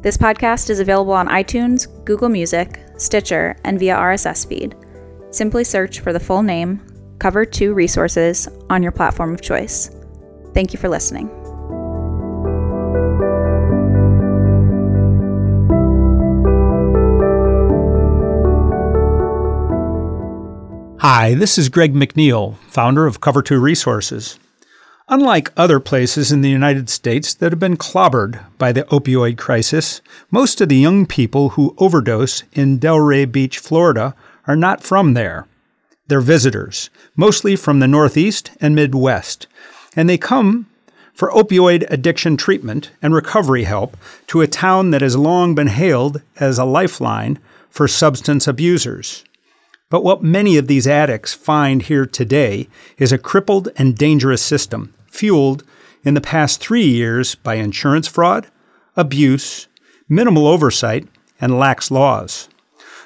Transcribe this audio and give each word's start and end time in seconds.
This 0.00 0.16
podcast 0.16 0.70
is 0.70 0.78
available 0.78 1.12
on 1.12 1.26
iTunes, 1.26 1.88
Google 2.04 2.28
Music, 2.28 2.80
Stitcher, 2.98 3.56
and 3.64 3.80
via 3.80 3.96
RSS 3.96 4.46
feed. 4.46 4.76
Simply 5.32 5.64
search 5.64 5.98
for 5.98 6.12
the 6.12 6.20
full 6.20 6.44
name, 6.44 6.80
Cover 7.18 7.44
2 7.44 7.74
Resources, 7.74 8.48
on 8.70 8.80
your 8.80 8.92
platform 8.92 9.34
of 9.34 9.40
choice. 9.40 9.90
Thank 10.54 10.72
you 10.72 10.78
for 10.78 10.88
listening. 10.88 11.26
Hi, 21.00 21.34
this 21.34 21.58
is 21.58 21.68
Greg 21.68 21.94
McNeil, 21.94 22.56
founder 22.68 23.04
of 23.04 23.20
Cover 23.20 23.42
2 23.42 23.58
Resources. 23.58 24.38
Unlike 25.10 25.52
other 25.56 25.80
places 25.80 26.30
in 26.30 26.42
the 26.42 26.50
United 26.50 26.90
States 26.90 27.32
that 27.32 27.50
have 27.50 27.58
been 27.58 27.78
clobbered 27.78 28.44
by 28.58 28.72
the 28.72 28.82
opioid 28.84 29.38
crisis, 29.38 30.02
most 30.30 30.60
of 30.60 30.68
the 30.68 30.76
young 30.76 31.06
people 31.06 31.50
who 31.50 31.74
overdose 31.78 32.42
in 32.52 32.78
Delray 32.78 33.24
Beach, 33.24 33.58
Florida, 33.58 34.14
are 34.46 34.54
not 34.56 34.82
from 34.82 35.14
there. 35.14 35.46
They're 36.08 36.20
visitors, 36.20 36.90
mostly 37.16 37.56
from 37.56 37.78
the 37.78 37.88
Northeast 37.88 38.50
and 38.60 38.74
Midwest, 38.74 39.46
and 39.96 40.10
they 40.10 40.18
come 40.18 40.66
for 41.14 41.30
opioid 41.30 41.86
addiction 41.90 42.36
treatment 42.36 42.90
and 43.00 43.14
recovery 43.14 43.64
help 43.64 43.96
to 44.26 44.42
a 44.42 44.46
town 44.46 44.90
that 44.90 45.00
has 45.00 45.16
long 45.16 45.54
been 45.54 45.68
hailed 45.68 46.20
as 46.36 46.58
a 46.58 46.66
lifeline 46.66 47.38
for 47.70 47.88
substance 47.88 48.46
abusers. 48.46 49.24
But 49.88 50.04
what 50.04 50.22
many 50.22 50.58
of 50.58 50.66
these 50.66 50.86
addicts 50.86 51.32
find 51.32 51.80
here 51.80 52.04
today 52.04 52.68
is 52.98 53.10
a 53.10 53.16
crippled 53.16 53.70
and 53.76 53.96
dangerous 53.96 54.42
system 54.42 54.92
fueled 55.08 55.64
in 56.04 56.14
the 56.14 56.20
past 56.20 56.60
three 56.60 56.86
years 56.86 57.34
by 57.34 57.54
insurance 57.54 58.06
fraud, 58.06 58.46
abuse, 58.96 59.66
minimal 60.08 60.46
oversight, 60.46 61.06
and 61.40 61.58
lax 61.58 61.90
laws. 61.90 62.48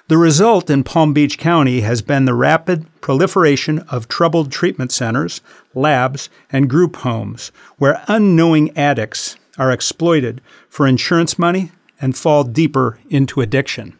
The 0.09 0.19
result 0.19 0.69
in 0.69 0.85
Palm 0.85 1.13
Beach 1.13 1.39
County 1.39 1.81
has 1.81 2.03
been 2.03 2.25
the 2.25 2.35
rapid 2.35 2.87
proliferation 3.01 3.81
of 3.91 4.09
troubled 4.09 4.53
treatment 4.53 4.93
centers, 4.93 5.41
labs, 5.75 6.29
and 6.51 6.69
group 6.69 6.97
homes 6.97 7.51
where 7.79 8.05
unknowing 8.09 8.77
addicts 8.77 9.37
are 9.59 9.71
exploited 9.71 10.41
for 10.69 10.87
insurance 10.87 11.39
money 11.39 11.71
and 12.01 12.17
fall 12.17 12.45
deeper 12.45 12.99
into 13.09 13.41
addiction. 13.41 13.97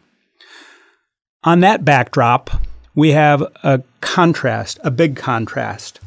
On 1.43 1.61
that 1.61 1.83
backdrop, 1.83 2.61
we 2.95 3.11
have 3.11 3.41
a 3.63 3.81
contrast, 4.01 4.79
a 4.83 4.91
big 4.91 5.15
contrast, 5.15 5.99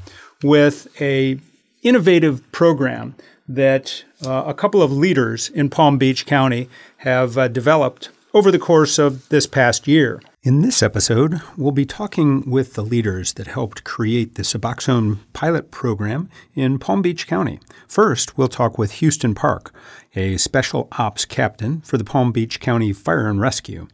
with 0.43 0.89
a 1.01 1.41
innovative 1.83 2.51
program 2.53 3.15
that 3.49 4.05
uh, 4.25 4.45
a 4.47 4.55
couple 4.55 4.83
of 4.83 4.93
leaders 4.93 5.49
in 5.51 5.71
Palm 5.71 5.99
Beach 5.99 6.27
County 6.27 6.69
have 6.99 7.39
uh, 7.39 7.49
developed 7.49 8.11
over 8.35 8.51
the 8.51 8.59
course 8.59 8.99
of 8.99 9.29
this 9.29 9.47
past 9.47 9.87
year. 9.87 10.21
In 10.43 10.61
this 10.61 10.83
episode, 10.83 11.41
we'll 11.57 11.73
be 11.73 11.87
talking 11.87 12.49
with 12.49 12.75
the 12.75 12.83
leaders 12.83 13.33
that 13.33 13.49
helped 13.49 13.83
create 13.83 14.35
the 14.35 14.43
Suboxone 14.43 15.19
pilot 15.33 15.71
program 15.71 16.29
in 16.55 16.79
Palm 16.79 17.03
Beach 17.03 17.27
County. 17.27 17.59
First, 17.89 18.37
we'll 18.39 18.47
talk 18.47 18.79
with 18.79 18.93
Houston 18.93 19.35
Park, 19.35 19.75
a 20.15 20.37
special 20.37 20.87
ops 20.93 21.25
captain 21.25 21.81
for 21.81 21.99
the 21.99 22.05
Palm 22.05 22.31
Beach 22.31 22.61
County 22.61 22.93
Fire 22.93 23.29
and 23.29 23.41
Rescue. 23.41 23.89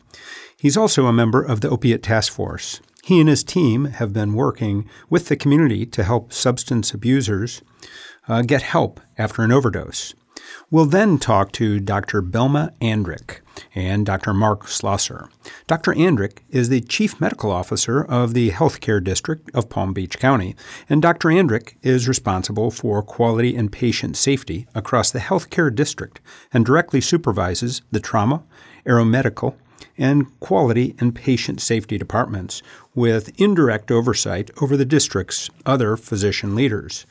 He's 0.59 0.77
also 0.77 1.07
a 1.07 1.13
member 1.13 1.43
of 1.43 1.61
the 1.61 1.71
Opiate 1.71 2.03
Task 2.03 2.33
Force. 2.33 2.81
He 3.05 3.19
and 3.19 3.29
his 3.29 3.43
team 3.43 3.87
have 3.87 4.13
been 4.13 4.33
working 4.33 4.89
with 5.11 5.27
the 5.27 5.35
community 5.35 5.85
to 5.87 6.05
help 6.05 6.33
substance 6.33 6.95
abusers 6.95 7.61
uh, 8.29 8.43
get 8.43 8.63
help 8.63 9.01
after 9.19 9.43
an 9.43 9.51
overdose. 9.51 10.15
We'll 10.71 10.87
then 10.87 11.19
talk 11.19 11.51
to 11.53 11.81
Dr. 11.81 12.23
Belma 12.23 12.71
Andric 12.81 13.41
and 13.75 14.07
Dr. 14.07 14.33
Mark 14.33 14.69
Schlosser. 14.69 15.29
Dr. 15.67 15.93
Andric 15.95 16.39
is 16.49 16.69
the 16.69 16.81
Chief 16.81 17.21
Medical 17.21 17.51
Officer 17.51 18.05
of 18.05 18.35
the 18.35 18.51
Healthcare 18.51 19.03
District 19.03 19.51
of 19.53 19.69
Palm 19.69 19.93
Beach 19.93 20.21
County, 20.21 20.55
and 20.89 21.03
Dr. 21.03 21.29
Andric 21.29 21.75
is 21.83 22.07
responsible 22.07 22.71
for 22.71 23.03
quality 23.03 23.57
and 23.57 23.73
patient 23.73 24.17
safety 24.17 24.69
across 24.77 25.11
the 25.11 25.19
Healthcare 25.19 25.75
District 25.75 26.21
and 26.53 26.65
directly 26.65 27.01
supervises 27.01 27.83
the 27.91 28.01
trauma, 28.01 28.45
aeromedical, 28.87 29.57
and 29.99 30.39
quality 30.41 30.95
and 30.99 31.15
patient 31.15 31.61
safety 31.61 31.99
departments, 31.99 32.63
with 32.95 33.39
indirect 33.41 33.91
oversight 33.91 34.51
over 34.61 34.77
the 34.77 34.85
district's 34.85 35.51
other 35.65 35.97
physician 35.97 36.55
leaders. 36.55 37.07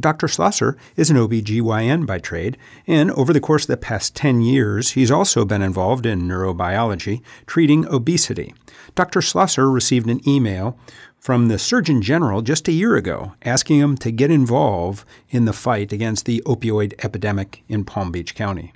Dr. 0.00 0.26
Schlosser 0.26 0.76
is 0.96 1.08
an 1.08 1.16
OB/GYN 1.16 2.04
by 2.04 2.18
trade, 2.18 2.56
and 2.84 3.12
over 3.12 3.32
the 3.32 3.40
course 3.40 3.62
of 3.62 3.68
the 3.68 3.76
past 3.76 4.16
10 4.16 4.40
years, 4.40 4.90
he's 4.90 5.10
also 5.10 5.44
been 5.44 5.62
involved 5.62 6.04
in 6.04 6.22
neurobiology, 6.22 7.22
treating 7.46 7.86
obesity. 7.86 8.52
Dr. 8.96 9.22
Schlosser 9.22 9.70
received 9.70 10.10
an 10.10 10.20
email 10.28 10.76
from 11.20 11.46
the 11.46 11.60
Surgeon 11.60 12.02
General 12.02 12.42
just 12.42 12.66
a 12.66 12.72
year 12.72 12.96
ago 12.96 13.34
asking 13.44 13.78
him 13.78 13.96
to 13.98 14.10
get 14.10 14.32
involved 14.32 15.06
in 15.30 15.44
the 15.44 15.52
fight 15.52 15.92
against 15.92 16.26
the 16.26 16.42
opioid 16.44 16.92
epidemic 17.04 17.62
in 17.68 17.84
Palm 17.84 18.10
Beach 18.10 18.34
County. 18.34 18.72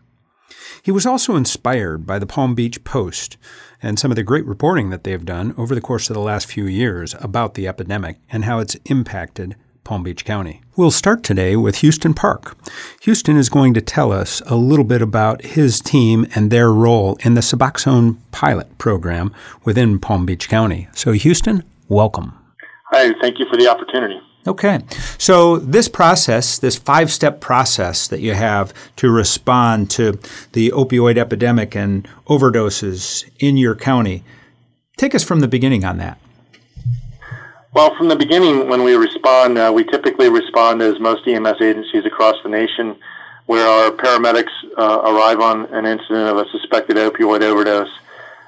He 0.83 0.91
was 0.91 1.07
also 1.07 1.37
inspired 1.37 2.07
by 2.07 2.19
the 2.19 2.27
Palm 2.27 2.55
Beach 2.55 2.83
Post 2.85 3.37
and 3.83 3.99
some 3.99 4.11
of 4.11 4.17
the 4.17 4.23
great 4.23 4.47
reporting 4.47 4.91
that 4.91 5.05
they've 5.05 5.25
done 5.25 5.55
over 5.57 5.75
the 5.75 5.81
course 5.81 6.09
of 6.09 6.15
the 6.15 6.21
last 6.21 6.47
few 6.47 6.67
years 6.67 7.15
about 7.21 7.55
the 7.55 7.69
epidemic 7.69 8.19
and 8.31 8.45
how 8.45 8.59
it's 8.59 8.77
impacted 8.87 9.57
Palm 9.85 10.03
Beach 10.03 10.25
County. 10.25 10.61
We'll 10.77 10.91
start 10.91 11.23
today 11.23 11.57
with 11.57 11.77
Houston 11.77 12.13
Park. 12.13 12.57
Houston 13.03 13.39
is 13.39 13.49
going 13.49 13.73
to 13.73 13.81
tell 13.81 14.13
us 14.13 14.43
a 14.47 14.55
little 14.55 14.85
bit 14.85 15.01
about 15.01 15.43
his 15.43 15.81
team 15.81 16.27
and 16.35 16.51
their 16.51 16.71
role 16.71 17.17
in 17.21 17.35
the 17.35 17.41
Suboxone 17.41 18.19
pilot 18.31 18.77
program 18.77 19.33
within 19.65 19.99
Palm 19.99 20.27
Beach 20.27 20.49
County. 20.49 20.89
So, 20.93 21.13
Houston, 21.13 21.65
welcome. 21.89 22.39
Hi, 22.93 23.13
thank 23.23 23.39
you 23.39 23.47
for 23.51 23.57
the 23.57 23.69
opportunity. 23.69 24.21
Okay. 24.49 24.81
So, 25.19 25.59
this 25.59 25.91
process, 25.91 26.59
this 26.59 26.79
five 26.79 27.13
step 27.13 27.39
process 27.39 28.09
that 28.09 28.21
you 28.21 28.33
have 28.33 28.73
to 28.97 29.11
respond 29.11 29.91
to 29.91 30.19
the 30.53 30.71
opioid 30.71 31.19
epidemic 31.19 31.77
and 31.77 32.09
overdoses 32.27 33.29
in 33.39 33.59
your 33.59 33.75
county, 33.75 34.25
take 34.97 35.15
us 35.15 35.23
from 35.23 35.41
the 35.41 35.49
beginning 35.49 35.85
on 35.85 35.99
that. 35.99 36.19
Well, 37.75 37.95
from 37.97 38.09
the 38.09 38.17
beginning, 38.17 38.71
when 38.71 38.85
we 38.85 38.95
respond, 38.95 39.59
uh, 39.59 39.71
we 39.75 39.85
typically 39.85 40.31
respond 40.31 40.81
as 40.81 40.99
most 40.99 41.29
EMS 41.29 41.61
agencies 41.61 42.07
across 42.07 42.37
the 42.43 42.49
nation, 42.49 42.97
where 43.45 43.69
our 43.69 43.91
paramedics 43.91 44.53
uh, 44.79 45.03
arrive 45.05 45.41
on 45.41 45.67
an 45.75 45.85
incident 45.85 46.27
of 46.27 46.39
a 46.39 46.49
suspected 46.49 46.97
opioid 46.97 47.43
overdose. 47.43 47.93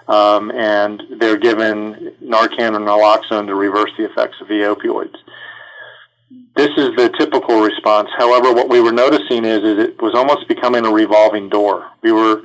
Um, 0.09 0.51
and 0.53 1.03
they're 1.11 1.37
given 1.37 2.15
Narcan 2.25 2.75
or 2.75 2.81
naloxone 2.81 3.47
to 3.49 3.55
reverse 3.55 3.91
the 3.99 4.07
effects 4.07 4.41
of 4.41 4.49
the 4.49 4.61
opioids 4.63 5.15
this 6.57 6.71
is 6.77 6.91
the 6.97 7.13
typical 7.19 7.61
response. 7.61 8.09
However, 8.17 8.53
what 8.53 8.69
we 8.69 8.81
were 8.81 8.93
noticing 8.93 9.45
is, 9.45 9.63
is 9.65 9.79
it 9.79 10.01
was 10.01 10.15
almost 10.15 10.47
becoming 10.47 10.85
a 10.85 10.91
revolving 10.91 11.49
door. 11.49 11.91
We 12.03 12.13
were, 12.13 12.43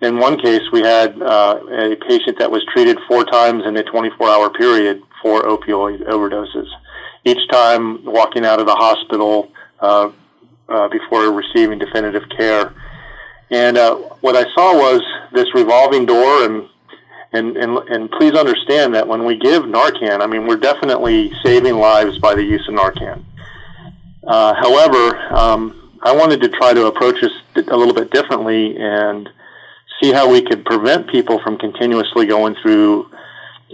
in 0.00 0.18
one 0.18 0.38
case, 0.38 0.62
we 0.72 0.80
had 0.80 1.20
uh, 1.20 1.60
a 1.70 1.96
patient 2.08 2.38
that 2.38 2.50
was 2.50 2.64
treated 2.72 2.98
four 3.06 3.24
times 3.24 3.64
in 3.66 3.76
a 3.76 3.82
24-hour 3.82 4.50
period 4.50 5.02
for 5.20 5.42
opioid 5.42 6.06
overdoses. 6.08 6.68
Each 7.24 7.48
time 7.50 8.04
walking 8.04 8.46
out 8.46 8.60
of 8.60 8.66
the 8.66 8.74
hospital 8.74 9.50
uh, 9.80 10.10
uh, 10.68 10.88
before 10.88 11.30
receiving 11.32 11.78
definitive 11.78 12.28
care. 12.36 12.74
And 13.50 13.76
uh, 13.76 13.96
what 14.20 14.36
I 14.36 14.44
saw 14.54 14.74
was 14.74 15.02
this 15.32 15.46
revolving 15.54 16.06
door, 16.06 16.44
and 16.44 16.68
And, 17.32 17.56
and, 17.56 17.76
and 17.88 18.10
please 18.10 18.32
understand 18.32 18.94
that 18.94 19.06
when 19.06 19.24
we 19.24 19.36
give 19.36 19.64
Narcan, 19.64 20.22
I 20.22 20.26
mean, 20.26 20.46
we're 20.46 20.56
definitely 20.56 21.30
saving 21.44 21.74
lives 21.76 22.18
by 22.18 22.34
the 22.34 22.42
use 22.42 22.66
of 22.68 22.74
Narcan. 22.74 23.22
Uh, 24.26 24.54
however, 24.54 25.16
um, 25.34 25.92
I 26.02 26.14
wanted 26.14 26.40
to 26.42 26.48
try 26.48 26.72
to 26.72 26.86
approach 26.86 27.20
this 27.20 27.32
a 27.68 27.76
little 27.76 27.94
bit 27.94 28.10
differently 28.10 28.76
and 28.78 29.28
see 30.00 30.12
how 30.12 30.30
we 30.30 30.42
could 30.42 30.64
prevent 30.64 31.10
people 31.10 31.40
from 31.42 31.58
continuously 31.58 32.26
going 32.26 32.54
through 32.62 33.10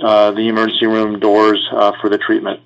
uh, 0.03 0.33
the 0.33 0.49
emergency 0.49 0.87
room 0.87 1.21
doors 1.21 1.65
uh, 1.73 1.93
for 2.01 2.09
the 2.09 2.19
treatment. 2.19 2.61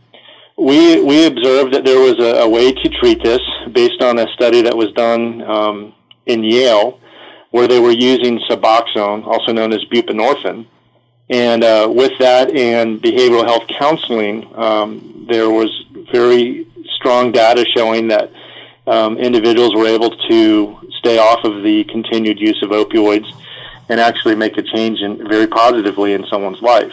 We, 0.56 1.02
we 1.02 1.26
observed 1.26 1.75
that 1.75 1.85
there 1.85 2.00
was 2.00 2.19
a, 2.19 2.40
a, 2.43 2.49
way 2.49 2.73
to 2.73 2.88
treat 2.88 3.23
this 3.23 3.40
based 3.73 4.02
on 4.02 4.19
a 4.19 4.26
study 4.32 4.62
that 4.62 4.76
was 4.76 4.90
done 4.93 5.43
um, 5.43 5.94
in 6.26 6.43
Yale 6.43 6.99
where 7.50 7.69
they 7.69 7.79
were 7.79 7.93
using 7.93 8.38
Suboxone, 8.50 9.26
also 9.26 9.52
known 9.52 9.73
as 9.73 9.85
buprenorphine. 9.93 10.67
And 11.30 11.62
uh, 11.62 11.90
with 11.94 12.12
that 12.19 12.50
and 12.54 13.00
behavioral 13.00 13.44
health 13.44 13.64
counseling, 13.78 14.50
um, 14.56 15.26
there 15.28 15.50
was 15.50 15.70
very 16.12 16.66
strong 16.96 17.32
data 17.32 17.66
showing 17.76 18.08
that 18.08 18.30
um, 18.86 19.19
individuals 19.19 19.75
were 19.75 19.86
able 19.86 20.10
to 20.28 20.78
stay 20.98 21.19
off 21.19 21.44
of 21.44 21.62
the 21.62 21.84
continued 21.84 22.40
use 22.40 22.60
of 22.62 22.70
opioids 22.70 23.30
and 23.90 24.00
actually 24.00 24.34
make 24.34 24.56
a 24.56 24.62
change 24.62 25.00
in, 25.00 25.28
very 25.28 25.46
positively 25.46 26.14
in 26.14 26.25
someone's 26.30 26.62
life. 26.62 26.92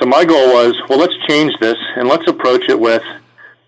So 0.00 0.06
my 0.06 0.24
goal 0.24 0.52
was, 0.52 0.74
well, 0.88 0.98
let's 0.98 1.16
change 1.28 1.52
this 1.60 1.76
and 1.96 2.08
let's 2.08 2.26
approach 2.28 2.68
it 2.68 2.78
with 2.78 3.04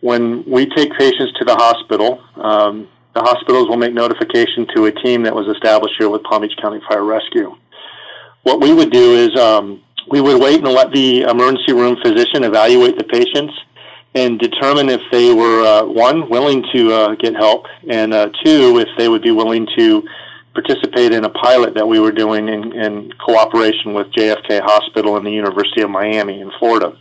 when 0.01 0.45
we 0.45 0.67
take 0.67 0.93
patients 0.99 1.33
to 1.39 1.47
the 1.47 1.55
hospital, 1.55 2.23
um, 2.37 2.87
the 3.15 3.21
hospitals 3.21 3.69
will 3.69 3.79
make 3.79 3.95
notification 3.95 4.67
to 4.75 4.85
a 4.85 4.93
team 4.93 5.23
that 5.23 5.35
was 5.35 5.47
established 5.49 5.95
here 5.99 6.11
with 6.11 6.23
Palm 6.25 6.43
Beach 6.43 6.53
County 6.61 6.81
Fire 6.87 7.05
Rescue. 7.05 7.57
What 8.45 8.61
we 8.61 8.73
would 8.73 8.93
do 8.93 9.15
is 9.15 9.39
um, 9.41 9.83
we 10.11 10.21
would 10.21 10.41
wait 10.41 10.61
and 10.61 10.69
let 10.69 10.93
the 10.93 11.23
emergency 11.23 11.73
room 11.73 11.97
physician 12.05 12.45
evaluate 12.45 12.97
the 12.99 13.05
patients 13.05 13.55
and 14.15 14.39
determine 14.39 14.91
if 14.91 15.01
they 15.11 15.33
were 15.33 15.65
uh, 15.65 15.85
one 15.85 16.29
willing 16.29 16.63
to 16.75 16.93
uh, 16.93 17.15
get 17.17 17.35
help, 17.35 17.65
and 17.91 18.15
uh, 18.15 18.29
two 18.45 18.79
if 18.79 18.89
they 18.97 19.09
would 19.09 19.23
be 19.23 19.33
willing 19.33 19.67
to 19.77 20.03
participate 20.53 21.13
in 21.13 21.25
a 21.25 21.31
pilot 21.31 21.75
that 21.75 21.87
we 21.87 21.99
were 21.99 22.13
doing 22.13 22.49
in, 22.49 22.73
in 22.75 23.11
cooperation 23.27 23.93
with 23.93 24.07
JFK 24.13 24.61
Hospital 24.63 25.17
and 25.17 25.27
the 25.27 25.33
University 25.33 25.83
of 25.83 25.91
Miami 25.91 26.41
in 26.41 26.53
Florida. 26.59 26.97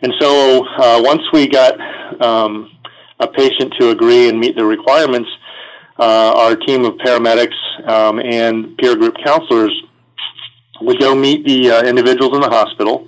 And 0.00 0.14
so 0.20 0.64
uh, 0.78 1.02
once 1.04 1.22
we 1.32 1.48
got 1.48 1.74
um, 2.22 2.70
a 3.18 3.26
patient 3.26 3.74
to 3.80 3.90
agree 3.90 4.28
and 4.28 4.38
meet 4.38 4.56
the 4.56 4.64
requirements, 4.64 5.28
uh, 5.98 6.32
our 6.36 6.56
team 6.56 6.84
of 6.84 6.94
paramedics 6.94 7.88
um, 7.88 8.20
and 8.20 8.78
peer 8.78 8.94
group 8.94 9.16
counselors 9.22 9.72
would 10.80 10.98
go 11.00 11.14
meet 11.14 11.44
the 11.44 11.70
uh, 11.70 11.82
individuals 11.82 12.34
in 12.34 12.40
the 12.40 12.48
hospital 12.48 13.06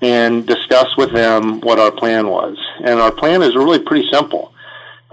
and 0.00 0.46
discuss 0.46 0.96
with 0.96 1.12
them 1.12 1.60
what 1.60 1.78
our 1.78 1.90
plan 1.90 2.28
was. 2.28 2.56
And 2.84 3.00
our 3.00 3.12
plan 3.12 3.42
is 3.42 3.54
really 3.54 3.78
pretty 3.78 4.08
simple. 4.10 4.52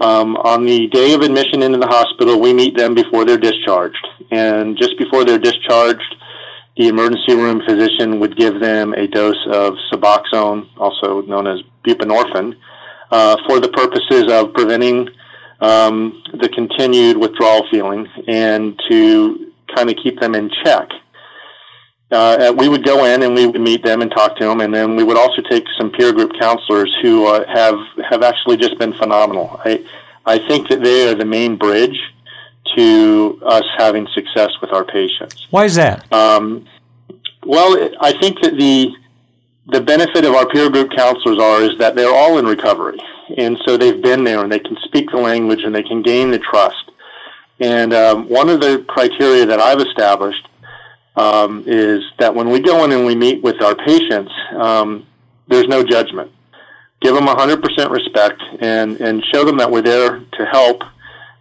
Um, 0.00 0.36
on 0.36 0.64
the 0.64 0.88
day 0.88 1.14
of 1.14 1.20
admission 1.20 1.62
into 1.62 1.78
the 1.78 1.86
hospital, 1.86 2.40
we 2.40 2.52
meet 2.52 2.76
them 2.76 2.94
before 2.94 3.24
they're 3.24 3.38
discharged. 3.38 4.04
And 4.30 4.76
just 4.76 4.98
before 4.98 5.24
they're 5.24 5.38
discharged, 5.38 6.16
the 6.76 6.88
emergency 6.88 7.34
room 7.34 7.62
physician 7.68 8.18
would 8.20 8.36
give 8.36 8.60
them 8.60 8.94
a 8.94 9.06
dose 9.06 9.46
of 9.46 9.74
Suboxone, 9.92 10.68
also 10.78 11.20
known 11.22 11.46
as 11.46 11.60
buprenorphine, 11.84 12.56
uh, 13.10 13.36
for 13.46 13.60
the 13.60 13.68
purposes 13.68 14.32
of 14.32 14.54
preventing 14.54 15.08
um, 15.60 16.22
the 16.32 16.48
continued 16.48 17.18
withdrawal 17.18 17.66
feeling 17.70 18.08
and 18.26 18.80
to 18.88 19.52
kind 19.74 19.90
of 19.90 19.96
keep 20.02 20.18
them 20.18 20.34
in 20.34 20.50
check. 20.64 20.88
Uh, 22.10 22.52
we 22.56 22.68
would 22.68 22.84
go 22.84 23.04
in 23.04 23.22
and 23.22 23.34
we 23.34 23.46
would 23.46 23.60
meet 23.60 23.84
them 23.84 24.02
and 24.02 24.10
talk 24.10 24.36
to 24.36 24.44
them, 24.44 24.60
and 24.60 24.74
then 24.74 24.96
we 24.96 25.04
would 25.04 25.16
also 25.16 25.40
take 25.42 25.64
some 25.78 25.90
peer 25.92 26.12
group 26.12 26.32
counselors 26.40 26.92
who 27.02 27.26
uh, 27.26 27.46
have 27.46 27.78
have 28.08 28.22
actually 28.22 28.56
just 28.56 28.76
been 28.78 28.92
phenomenal. 28.94 29.60
I 29.64 29.84
I 30.26 30.38
think 30.48 30.68
that 30.68 30.82
they 30.82 31.08
are 31.08 31.14
the 31.14 31.24
main 31.24 31.56
bridge 31.56 31.98
to 32.76 33.40
us 33.44 33.64
having 33.78 34.06
success 34.14 34.50
with 34.60 34.72
our 34.72 34.84
patients. 34.84 35.46
Why 35.50 35.64
is 35.64 35.74
that? 35.76 36.12
Um, 36.12 36.66
well, 37.44 37.90
I 38.00 38.12
think 38.20 38.40
that 38.42 38.56
the 38.56 38.92
the 39.68 39.80
benefit 39.80 40.24
of 40.24 40.34
our 40.34 40.48
peer 40.48 40.68
group 40.68 40.90
counselors 40.96 41.38
are 41.38 41.62
is 41.62 41.78
that 41.78 41.94
they're 41.94 42.14
all 42.14 42.38
in 42.38 42.44
recovery, 42.44 42.98
and 43.36 43.56
so 43.64 43.76
they've 43.76 44.02
been 44.02 44.24
there 44.24 44.42
and 44.42 44.50
they 44.50 44.58
can 44.58 44.76
speak 44.84 45.10
the 45.10 45.16
language 45.18 45.62
and 45.62 45.72
they 45.74 45.84
can 45.84 46.02
gain 46.02 46.30
the 46.32 46.38
trust. 46.38 46.90
And 47.60 47.92
um, 47.92 48.28
one 48.28 48.48
of 48.48 48.60
the 48.60 48.84
criteria 48.88 49.46
that 49.46 49.60
I've 49.60 49.80
established 49.80 50.48
um, 51.16 51.64
is 51.66 52.02
that 52.18 52.34
when 52.34 52.50
we 52.50 52.60
go 52.60 52.84
in 52.84 52.92
and 52.92 53.04
we 53.04 53.14
meet 53.14 53.42
with 53.42 53.60
our 53.62 53.74
patients, 53.74 54.32
um, 54.56 55.06
there's 55.48 55.66
no 55.66 55.82
judgment. 55.82 56.30
Give 57.00 57.14
them 57.14 57.26
100% 57.26 57.90
respect 57.90 58.42
and, 58.60 59.00
and 59.00 59.24
show 59.32 59.44
them 59.44 59.56
that 59.58 59.70
we're 59.70 59.82
there 59.82 60.20
to 60.20 60.44
help. 60.46 60.82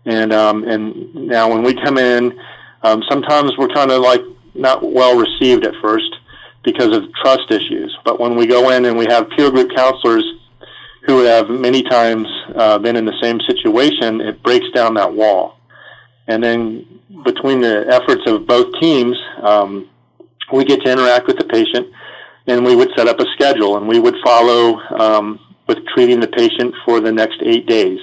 And, 0.06 0.34
um, 0.34 0.64
and 0.64 1.14
now 1.14 1.50
when 1.50 1.64
we 1.64 1.74
come 1.74 1.98
in, 1.98 2.40
um, 2.82 3.04
sometimes 3.10 3.52
we're 3.58 3.68
kind 3.68 3.92
of 3.92 4.02
like 4.02 4.22
not 4.56 4.82
well 4.82 5.18
received 5.18 5.66
at 5.66 5.74
first 5.82 6.16
because 6.64 6.96
of 6.96 7.04
trust 7.22 7.52
issues. 7.52 7.96
But 8.06 8.20
when 8.20 8.36
we 8.36 8.48
go 8.48 8.70
in 8.70 8.86
and 8.86 8.98
we 8.98 9.06
have 9.10 9.30
peer 9.32 9.52
group 9.52 9.70
counselors 9.76 10.24
who 11.06 11.20
have 11.24 11.50
many 11.50 11.84
times 11.84 12.28
uh, 12.56 12.78
been 12.80 12.96
in 12.96 13.06
the 13.06 13.18
same 13.22 13.40
situation, 13.42 14.22
it 14.22 14.42
breaks 14.44 14.70
down 14.74 14.94
that 14.96 15.14
wall. 15.14 15.59
And 16.30 16.44
then 16.44 16.86
between 17.26 17.60
the 17.60 17.86
efforts 17.90 18.22
of 18.28 18.46
both 18.46 18.72
teams, 18.80 19.18
um, 19.42 19.90
we 20.54 20.64
get 20.64 20.82
to 20.84 20.92
interact 20.92 21.26
with 21.26 21.38
the 21.38 21.44
patient, 21.44 21.88
and 22.46 22.64
we 22.64 22.76
would 22.76 22.90
set 22.96 23.08
up 23.08 23.20
a 23.20 23.26
schedule, 23.34 23.78
and 23.78 23.88
we 23.88 24.00
would 24.00 24.16
follow 24.24 24.80
um, 25.00 25.40
with 25.68 25.80
treating 25.88 26.20
the 26.20 26.28
patient 26.28 26.74
for 26.86 27.00
the 27.00 27.12
next 27.12 27.42
eight 27.44 27.66
days. 27.66 28.00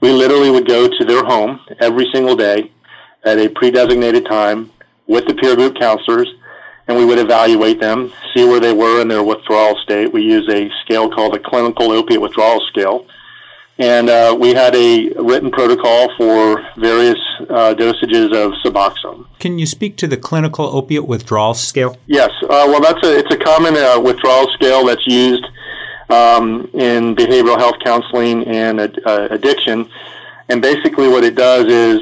We 0.00 0.12
literally 0.12 0.50
would 0.50 0.66
go 0.66 0.88
to 0.88 1.04
their 1.04 1.24
home 1.24 1.60
every 1.78 2.06
single 2.12 2.36
day 2.36 2.72
at 3.24 3.38
a 3.38 3.48
pre-designated 3.50 4.24
time 4.26 4.70
with 5.06 5.26
the 5.26 5.34
peer 5.34 5.54
group 5.54 5.76
counselors, 5.78 6.28
and 6.86 6.96
we 6.96 7.04
would 7.04 7.18
evaluate 7.18 7.80
them, 7.80 8.10
see 8.34 8.46
where 8.46 8.60
they 8.60 8.72
were 8.72 9.02
in 9.02 9.08
their 9.08 9.22
withdrawal 9.22 9.76
state. 9.82 10.10
We 10.10 10.22
use 10.22 10.48
a 10.48 10.70
scale 10.84 11.10
called 11.10 11.34
the 11.34 11.38
clinical 11.40 11.92
opiate 11.92 12.22
withdrawal 12.22 12.60
scale 12.68 13.06
and 13.78 14.10
uh, 14.10 14.36
we 14.38 14.54
had 14.54 14.74
a 14.74 15.10
written 15.16 15.50
protocol 15.50 16.08
for 16.16 16.64
various 16.76 17.18
uh, 17.48 17.74
dosages 17.74 18.34
of 18.34 18.52
Suboxone. 18.64 19.26
Can 19.38 19.58
you 19.58 19.66
speak 19.66 19.96
to 19.98 20.08
the 20.08 20.16
clinical 20.16 20.66
opiate 20.66 21.06
withdrawal 21.06 21.54
scale? 21.54 21.96
Yes. 22.06 22.30
Uh, 22.42 22.66
well, 22.66 22.80
that's 22.80 23.06
a 23.06 23.18
it's 23.18 23.32
a 23.32 23.38
common 23.38 23.76
uh, 23.76 24.00
withdrawal 24.00 24.48
scale 24.54 24.84
that's 24.86 25.06
used 25.06 25.44
um, 26.10 26.68
in 26.74 27.14
behavioral 27.14 27.58
health 27.58 27.76
counseling 27.84 28.44
and 28.48 28.80
uh, 28.80 29.28
addiction, 29.30 29.88
and 30.48 30.60
basically 30.60 31.08
what 31.08 31.22
it 31.22 31.36
does 31.36 31.66
is 31.66 32.00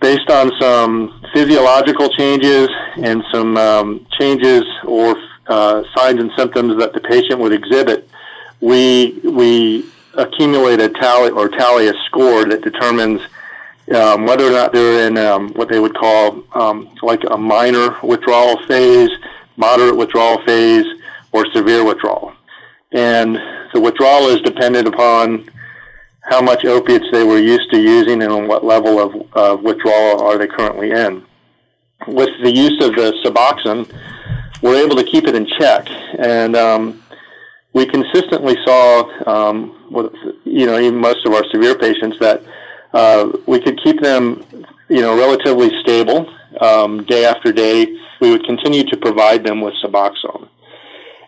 based 0.00 0.28
on 0.30 0.50
some 0.60 1.20
physiological 1.32 2.08
changes 2.10 2.68
and 2.96 3.22
some 3.32 3.56
um, 3.56 4.06
changes 4.18 4.64
or 4.84 5.16
uh, 5.46 5.82
signs 5.96 6.20
and 6.20 6.30
symptoms 6.36 6.76
that 6.78 6.92
the 6.92 7.00
patient 7.00 7.38
would 7.38 7.52
exhibit, 7.52 8.08
we 8.60 9.20
we 9.22 9.84
accumulate 10.16 10.80
a 10.80 10.88
tally 10.88 11.30
or 11.30 11.48
tally 11.48 11.88
a 11.88 11.94
score 12.06 12.44
that 12.46 12.62
determines 12.62 13.20
um, 13.94 14.26
whether 14.26 14.46
or 14.46 14.50
not 14.50 14.72
they're 14.72 15.06
in 15.06 15.16
um, 15.18 15.52
what 15.54 15.68
they 15.68 15.78
would 15.78 15.94
call 15.94 16.42
um, 16.54 16.90
like 17.02 17.22
a 17.30 17.36
minor 17.36 17.96
withdrawal 18.02 18.58
phase, 18.66 19.10
moderate 19.56 19.96
withdrawal 19.96 20.42
phase, 20.44 20.86
or 21.32 21.46
severe 21.52 21.84
withdrawal. 21.84 22.32
And 22.92 23.36
the 23.72 23.80
withdrawal 23.80 24.28
is 24.28 24.40
dependent 24.40 24.88
upon 24.88 25.50
how 26.24 26.40
much 26.40 26.64
opiates 26.64 27.06
they 27.12 27.22
were 27.22 27.38
used 27.38 27.70
to 27.70 27.80
using 27.80 28.22
and 28.22 28.32
on 28.32 28.48
what 28.48 28.64
level 28.64 28.98
of, 28.98 29.32
of 29.34 29.62
withdrawal 29.62 30.22
are 30.22 30.36
they 30.38 30.48
currently 30.48 30.90
in. 30.90 31.24
With 32.08 32.30
the 32.42 32.52
use 32.52 32.84
of 32.84 32.94
the 32.96 33.12
Suboxone, 33.24 33.92
we're 34.62 34.84
able 34.84 34.96
to 34.96 35.04
keep 35.04 35.24
it 35.24 35.34
in 35.34 35.46
check. 35.58 35.88
And 36.18 36.56
um, 36.56 37.02
we 37.76 37.84
consistently 37.84 38.56
saw, 38.64 39.04
um, 39.26 39.86
with, 39.90 40.10
you 40.44 40.64
know, 40.64 40.78
even 40.78 40.98
most 40.98 41.26
of 41.26 41.34
our 41.34 41.44
severe 41.52 41.76
patients 41.76 42.18
that 42.20 42.42
uh, 42.94 43.30
we 43.46 43.60
could 43.60 43.78
keep 43.84 44.00
them, 44.00 44.42
you 44.88 45.02
know, 45.02 45.14
relatively 45.14 45.68
stable 45.82 46.26
um, 46.62 47.04
day 47.04 47.26
after 47.26 47.52
day. 47.52 47.86
We 48.22 48.30
would 48.30 48.46
continue 48.46 48.82
to 48.84 48.96
provide 48.96 49.44
them 49.44 49.60
with 49.60 49.74
Suboxone, 49.84 50.48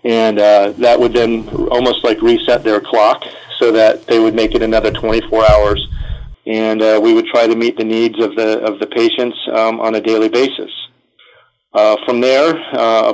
and 0.05 0.39
uh, 0.39 0.73
that 0.79 0.99
would 0.99 1.13
then 1.13 1.47
almost 1.71 2.03
like 2.03 2.23
reset 2.23 2.65
their 2.65 2.81
clock 2.81 3.25
so 3.59 3.71
that 3.73 4.07
they 4.07 4.19
would 4.19 4.35
make 4.35 4.55
it 4.55 4.63
another 4.63 4.91
24 4.91 5.51
hours, 5.51 5.87
and 6.47 6.81
uh, 6.81 6.99
we 7.03 7.13
would 7.13 7.27
try 7.27 7.47
to 7.47 7.57
meet 7.57 7.77
the 7.77 7.85
needs 7.85 8.19
of 8.25 8.35
the 8.37 8.61
of 8.61 8.79
the 8.79 8.87
patients 8.87 9.37
um, 9.53 9.81
on 9.81 9.97
a 9.97 10.01
daily 10.01 10.31
basis. 10.31 10.71
Uh, 11.75 11.97
from 12.07 12.23
there, 12.23 12.55
uh, 12.73 13.13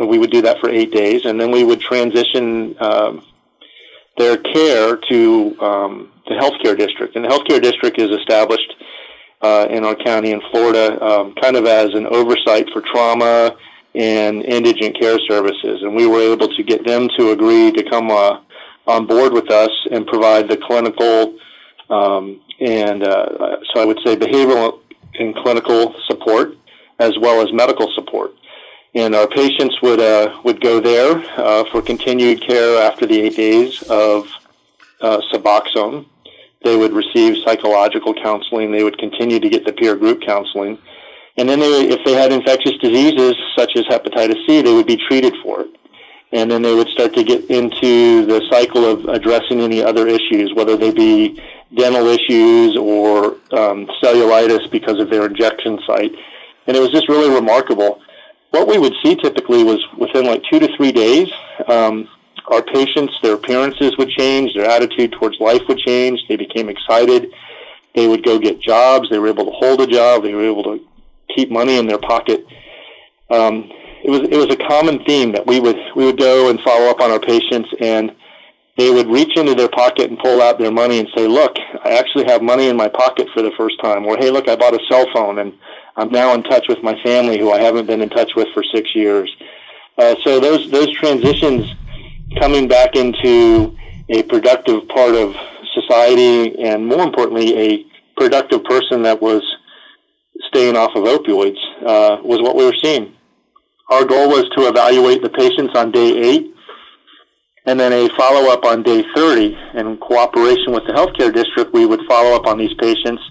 we 0.00 0.18
would 0.18 0.30
do 0.30 0.42
that 0.42 0.58
for 0.60 0.70
eight 0.70 0.92
days, 0.92 1.24
and 1.24 1.40
then 1.40 1.50
we 1.50 1.64
would 1.64 1.80
transition 1.80 2.76
um, 2.80 3.24
their 4.16 4.36
care 4.36 4.96
to 4.96 5.60
um, 5.60 6.12
the 6.26 6.34
healthcare 6.34 6.76
district. 6.76 7.16
And 7.16 7.24
the 7.24 7.28
healthcare 7.28 7.62
district 7.62 8.00
is 8.00 8.10
established 8.10 8.74
uh, 9.40 9.66
in 9.70 9.84
our 9.84 9.94
county 9.94 10.32
in 10.32 10.40
Florida, 10.50 11.02
um, 11.04 11.34
kind 11.34 11.56
of 11.56 11.66
as 11.66 11.94
an 11.94 12.06
oversight 12.06 12.68
for 12.72 12.80
trauma 12.80 13.56
and 13.94 14.42
indigent 14.42 14.98
care 14.98 15.18
services. 15.28 15.82
And 15.82 15.94
we 15.94 16.06
were 16.06 16.20
able 16.20 16.48
to 16.48 16.62
get 16.62 16.84
them 16.86 17.08
to 17.18 17.30
agree 17.30 17.70
to 17.72 17.82
come 17.88 18.10
uh, 18.10 18.40
on 18.86 19.06
board 19.06 19.32
with 19.32 19.50
us 19.50 19.70
and 19.90 20.06
provide 20.06 20.48
the 20.48 20.56
clinical 20.56 21.38
um, 21.90 22.40
and 22.60 23.02
uh, 23.02 23.56
so 23.72 23.80
I 23.80 23.84
would 23.84 23.98
say 24.04 24.16
behavioral 24.16 24.80
and 25.18 25.34
clinical 25.36 25.94
support 26.06 26.56
as 26.98 27.12
well 27.20 27.42
as 27.42 27.52
medical 27.52 27.90
support. 27.94 28.32
And 28.94 29.14
our 29.14 29.26
patients 29.26 29.80
would 29.82 30.00
uh, 30.00 30.40
would 30.44 30.60
go 30.60 30.80
there 30.80 31.16
uh, 31.36 31.64
for 31.70 31.82
continued 31.82 32.46
care 32.46 32.82
after 32.82 33.06
the 33.06 33.20
eight 33.20 33.36
days 33.36 33.82
of 33.84 34.28
uh, 35.00 35.20
Suboxone. 35.32 36.06
They 36.62 36.76
would 36.76 36.92
receive 36.92 37.42
psychological 37.44 38.14
counseling. 38.14 38.72
They 38.72 38.84
would 38.84 38.98
continue 38.98 39.40
to 39.40 39.48
get 39.48 39.66
the 39.66 39.72
peer 39.72 39.96
group 39.96 40.22
counseling. 40.22 40.78
And 41.36 41.48
then, 41.48 41.58
they, 41.58 41.88
if 41.88 42.04
they 42.04 42.12
had 42.12 42.32
infectious 42.32 42.78
diseases 42.80 43.34
such 43.58 43.72
as 43.76 43.84
hepatitis 43.86 44.46
C, 44.46 44.62
they 44.62 44.72
would 44.72 44.86
be 44.86 44.96
treated 44.96 45.34
for 45.42 45.62
it 45.62 45.70
and 46.34 46.50
then 46.50 46.62
they 46.62 46.74
would 46.74 46.88
start 46.88 47.14
to 47.14 47.22
get 47.22 47.48
into 47.48 48.26
the 48.26 48.42
cycle 48.50 48.84
of 48.84 49.04
addressing 49.04 49.60
any 49.60 49.82
other 49.82 50.08
issues, 50.08 50.52
whether 50.54 50.76
they 50.76 50.90
be 50.90 51.40
dental 51.76 52.08
issues 52.08 52.76
or 52.76 53.36
um, 53.52 53.88
cellulitis 54.02 54.68
because 54.70 54.98
of 54.98 55.08
their 55.10 55.26
injection 55.26 55.78
site. 55.86 56.12
And 56.66 56.76
it 56.76 56.80
was 56.80 56.90
just 56.90 57.08
really 57.08 57.32
remarkable. 57.32 58.02
What 58.54 58.68
we 58.68 58.78
would 58.78 58.94
see 59.02 59.16
typically 59.16 59.64
was 59.64 59.84
within 59.98 60.26
like 60.26 60.44
two 60.48 60.60
to 60.60 60.68
three 60.76 60.92
days, 60.92 61.28
um, 61.66 62.08
our 62.46 62.62
patients, 62.62 63.12
their 63.20 63.34
appearances 63.34 63.98
would 63.98 64.10
change, 64.10 64.54
their 64.54 64.70
attitude 64.70 65.10
towards 65.10 65.40
life 65.40 65.62
would 65.66 65.78
change, 65.78 66.20
they 66.28 66.36
became 66.36 66.68
excited, 66.68 67.32
they 67.96 68.06
would 68.06 68.22
go 68.22 68.38
get 68.38 68.60
jobs, 68.60 69.10
they 69.10 69.18
were 69.18 69.26
able 69.26 69.46
to 69.46 69.50
hold 69.50 69.80
a 69.80 69.88
job, 69.88 70.22
they 70.22 70.34
were 70.34 70.44
able 70.44 70.62
to 70.62 70.78
keep 71.34 71.50
money 71.50 71.78
in 71.78 71.88
their 71.88 71.98
pocket. 71.98 72.46
Um, 73.28 73.72
it 74.04 74.10
was 74.10 74.20
it 74.20 74.36
was 74.36 74.50
a 74.50 74.68
common 74.68 75.04
theme 75.04 75.32
that 75.32 75.44
we 75.44 75.58
would 75.58 75.80
we 75.96 76.04
would 76.04 76.18
go 76.18 76.48
and 76.48 76.60
follow 76.60 76.88
up 76.88 77.00
on 77.00 77.10
our 77.10 77.18
patients 77.18 77.70
and 77.80 78.14
they 78.76 78.90
would 78.90 79.08
reach 79.08 79.36
into 79.36 79.54
their 79.54 79.68
pocket 79.68 80.10
and 80.10 80.18
pull 80.18 80.42
out 80.42 80.58
their 80.58 80.72
money 80.72 80.98
and 80.98 81.08
say, 81.16 81.26
"Look, 81.26 81.56
I 81.84 81.90
actually 81.90 82.24
have 82.26 82.42
money 82.42 82.68
in 82.68 82.76
my 82.76 82.88
pocket 82.88 83.28
for 83.32 83.42
the 83.42 83.52
first 83.52 83.80
time," 83.82 84.06
or 84.06 84.16
"Hey, 84.16 84.30
look, 84.30 84.48
I 84.48 84.56
bought 84.56 84.74
a 84.74 84.84
cell 84.90 85.06
phone 85.12 85.38
and 85.38 85.52
I'm 85.96 86.10
now 86.10 86.34
in 86.34 86.42
touch 86.42 86.66
with 86.68 86.82
my 86.82 87.00
family 87.02 87.38
who 87.38 87.52
I 87.52 87.60
haven't 87.60 87.86
been 87.86 88.02
in 88.02 88.10
touch 88.10 88.34
with 88.34 88.48
for 88.52 88.64
six 88.74 88.94
years." 88.94 89.30
Uh, 89.96 90.16
so 90.24 90.40
those 90.40 90.70
those 90.70 90.90
transitions 90.92 91.66
coming 92.40 92.66
back 92.66 92.96
into 92.96 93.76
a 94.08 94.22
productive 94.24 94.88
part 94.88 95.14
of 95.14 95.36
society, 95.72 96.58
and 96.58 96.86
more 96.86 97.02
importantly, 97.02 97.56
a 97.58 97.86
productive 98.16 98.64
person 98.64 99.02
that 99.02 99.20
was 99.20 99.42
staying 100.48 100.76
off 100.76 100.94
of 100.94 101.04
opioids, 101.04 101.58
uh, 101.84 102.16
was 102.22 102.40
what 102.40 102.56
we 102.56 102.64
were 102.64 102.74
seeing. 102.82 103.12
Our 103.90 104.04
goal 104.04 104.28
was 104.28 104.48
to 104.56 104.68
evaluate 104.68 105.22
the 105.22 105.28
patients 105.30 105.76
on 105.76 105.90
day 105.90 106.18
eight 106.18 106.53
and 107.66 107.80
then 107.80 107.92
a 107.92 108.08
follow 108.16 108.50
up 108.50 108.64
on 108.64 108.82
day 108.82 109.04
30. 109.14 109.56
In 109.74 109.96
cooperation 109.98 110.72
with 110.72 110.84
the 110.86 110.92
healthcare 110.92 111.32
district, 111.32 111.72
we 111.72 111.86
would 111.86 112.00
follow 112.06 112.36
up 112.36 112.46
on 112.46 112.58
these 112.58 112.74
patients. 112.74 113.22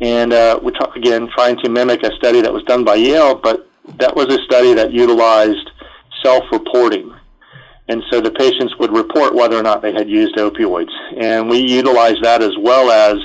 And 0.00 0.32
uh, 0.32 0.58
we 0.62 0.72
t- 0.72 0.78
again, 0.96 1.28
trying 1.34 1.56
to 1.58 1.68
mimic 1.68 2.02
a 2.02 2.14
study 2.16 2.40
that 2.40 2.52
was 2.52 2.62
done 2.64 2.84
by 2.84 2.96
Yale, 2.96 3.34
but 3.34 3.68
that 3.98 4.14
was 4.14 4.26
a 4.26 4.42
study 4.44 4.74
that 4.74 4.92
utilized 4.92 5.70
self 6.22 6.44
reporting. 6.52 7.14
And 7.88 8.02
so 8.10 8.20
the 8.20 8.30
patients 8.30 8.76
would 8.78 8.92
report 8.92 9.34
whether 9.34 9.56
or 9.56 9.62
not 9.62 9.80
they 9.80 9.92
had 9.92 10.10
used 10.10 10.36
opioids. 10.36 10.92
And 11.16 11.48
we 11.48 11.58
utilized 11.58 12.22
that 12.22 12.42
as 12.42 12.52
well 12.60 12.90
as 12.90 13.16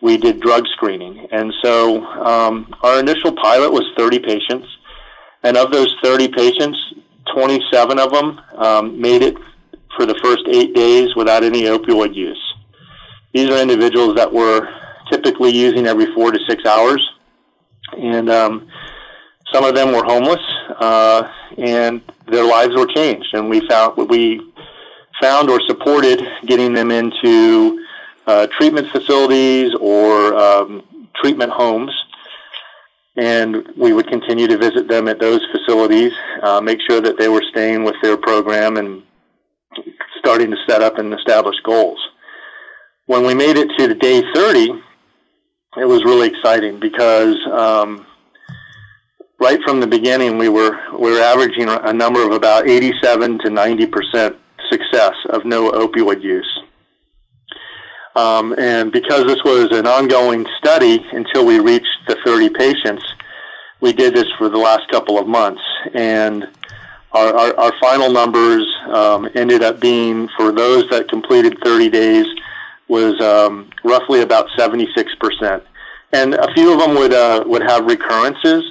we 0.00 0.16
did 0.16 0.40
drug 0.40 0.66
screening. 0.68 1.28
And 1.30 1.52
so 1.62 2.04
um, 2.04 2.74
our 2.82 2.98
initial 2.98 3.32
pilot 3.32 3.70
was 3.70 3.84
30 3.96 4.18
patients. 4.18 4.66
And 5.42 5.56
of 5.56 5.70
those 5.70 5.94
30 6.02 6.28
patients, 6.28 6.94
27 7.34 7.98
of 7.98 8.10
them 8.10 8.40
um, 8.56 9.00
made 9.00 9.22
it 9.22 9.36
for 9.96 10.06
the 10.06 10.18
first 10.22 10.42
eight 10.48 10.74
days 10.74 11.14
without 11.16 11.42
any 11.42 11.62
opioid 11.62 12.14
use. 12.14 12.40
These 13.32 13.50
are 13.50 13.60
individuals 13.60 14.16
that 14.16 14.32
were 14.32 14.68
typically 15.10 15.50
using 15.50 15.86
every 15.86 16.12
four 16.14 16.30
to 16.30 16.38
six 16.48 16.64
hours, 16.64 17.08
and 17.96 18.30
um, 18.30 18.68
some 19.52 19.64
of 19.64 19.74
them 19.74 19.92
were 19.92 20.04
homeless, 20.04 20.40
uh, 20.78 21.30
and 21.58 22.00
their 22.26 22.44
lives 22.44 22.74
were 22.76 22.86
changed. 22.86 23.28
And 23.34 23.48
we 23.48 23.66
found 23.68 23.96
we 24.08 24.52
found 25.20 25.50
or 25.50 25.60
supported 25.66 26.22
getting 26.46 26.72
them 26.72 26.90
into 26.90 27.84
uh, 28.26 28.46
treatment 28.58 28.88
facilities 28.88 29.72
or 29.80 30.34
um, 30.34 31.10
treatment 31.14 31.52
homes 31.52 31.92
and 33.16 33.68
we 33.76 33.92
would 33.92 34.08
continue 34.08 34.46
to 34.46 34.56
visit 34.56 34.88
them 34.88 35.08
at 35.08 35.18
those 35.18 35.40
facilities, 35.52 36.12
uh, 36.42 36.60
make 36.60 36.78
sure 36.88 37.00
that 37.00 37.18
they 37.18 37.28
were 37.28 37.42
staying 37.50 37.84
with 37.84 37.96
their 38.02 38.16
program 38.16 38.76
and 38.76 39.02
starting 40.20 40.50
to 40.50 40.56
set 40.68 40.82
up 40.82 40.98
and 40.98 41.12
establish 41.12 41.56
goals. 41.64 41.98
When 43.06 43.26
we 43.26 43.34
made 43.34 43.56
it 43.56 43.68
to 43.78 43.88
the 43.88 43.94
day 43.94 44.22
30, 44.34 44.70
it 45.78 45.84
was 45.84 46.04
really 46.04 46.28
exciting 46.28 46.78
because 46.78 47.36
um, 47.52 48.06
right 49.40 49.58
from 49.64 49.80
the 49.80 49.86
beginning 49.86 50.38
we 50.38 50.48
were 50.48 50.78
we 50.98 51.10
were 51.10 51.20
averaging 51.20 51.68
a 51.68 51.92
number 51.92 52.24
of 52.24 52.32
about 52.32 52.68
87 52.68 53.38
to 53.40 53.50
90 53.50 53.86
percent 53.86 54.36
success 54.70 55.14
of 55.30 55.44
no 55.44 55.72
opioid 55.72 56.22
use. 56.22 56.60
Um, 58.16 58.54
and 58.58 58.90
because 58.90 59.24
this 59.26 59.42
was 59.44 59.68
an 59.72 59.86
ongoing 59.86 60.44
study 60.58 61.04
until 61.12 61.46
we 61.46 61.60
reached 61.60 61.86
the 62.08 62.16
30 62.24 62.50
patients, 62.50 63.04
we 63.80 63.92
did 63.92 64.14
this 64.14 64.26
for 64.36 64.48
the 64.48 64.58
last 64.58 64.82
couple 64.90 65.18
of 65.18 65.26
months. 65.26 65.62
And 65.94 66.48
our, 67.12 67.34
our, 67.34 67.54
our 67.58 67.72
final 67.80 68.10
numbers 68.10 68.66
um, 68.88 69.28
ended 69.34 69.62
up 69.62 69.80
being, 69.80 70.28
for 70.36 70.52
those 70.52 70.88
that 70.90 71.08
completed 71.08 71.58
30 71.64 71.90
days, 71.90 72.26
was 72.88 73.20
um, 73.20 73.70
roughly 73.84 74.22
about 74.22 74.48
76%. 74.58 75.62
And 76.12 76.34
a 76.34 76.52
few 76.54 76.72
of 76.72 76.80
them 76.80 76.94
would, 76.96 77.12
uh, 77.12 77.44
would 77.46 77.62
have 77.62 77.84
recurrences, 77.84 78.64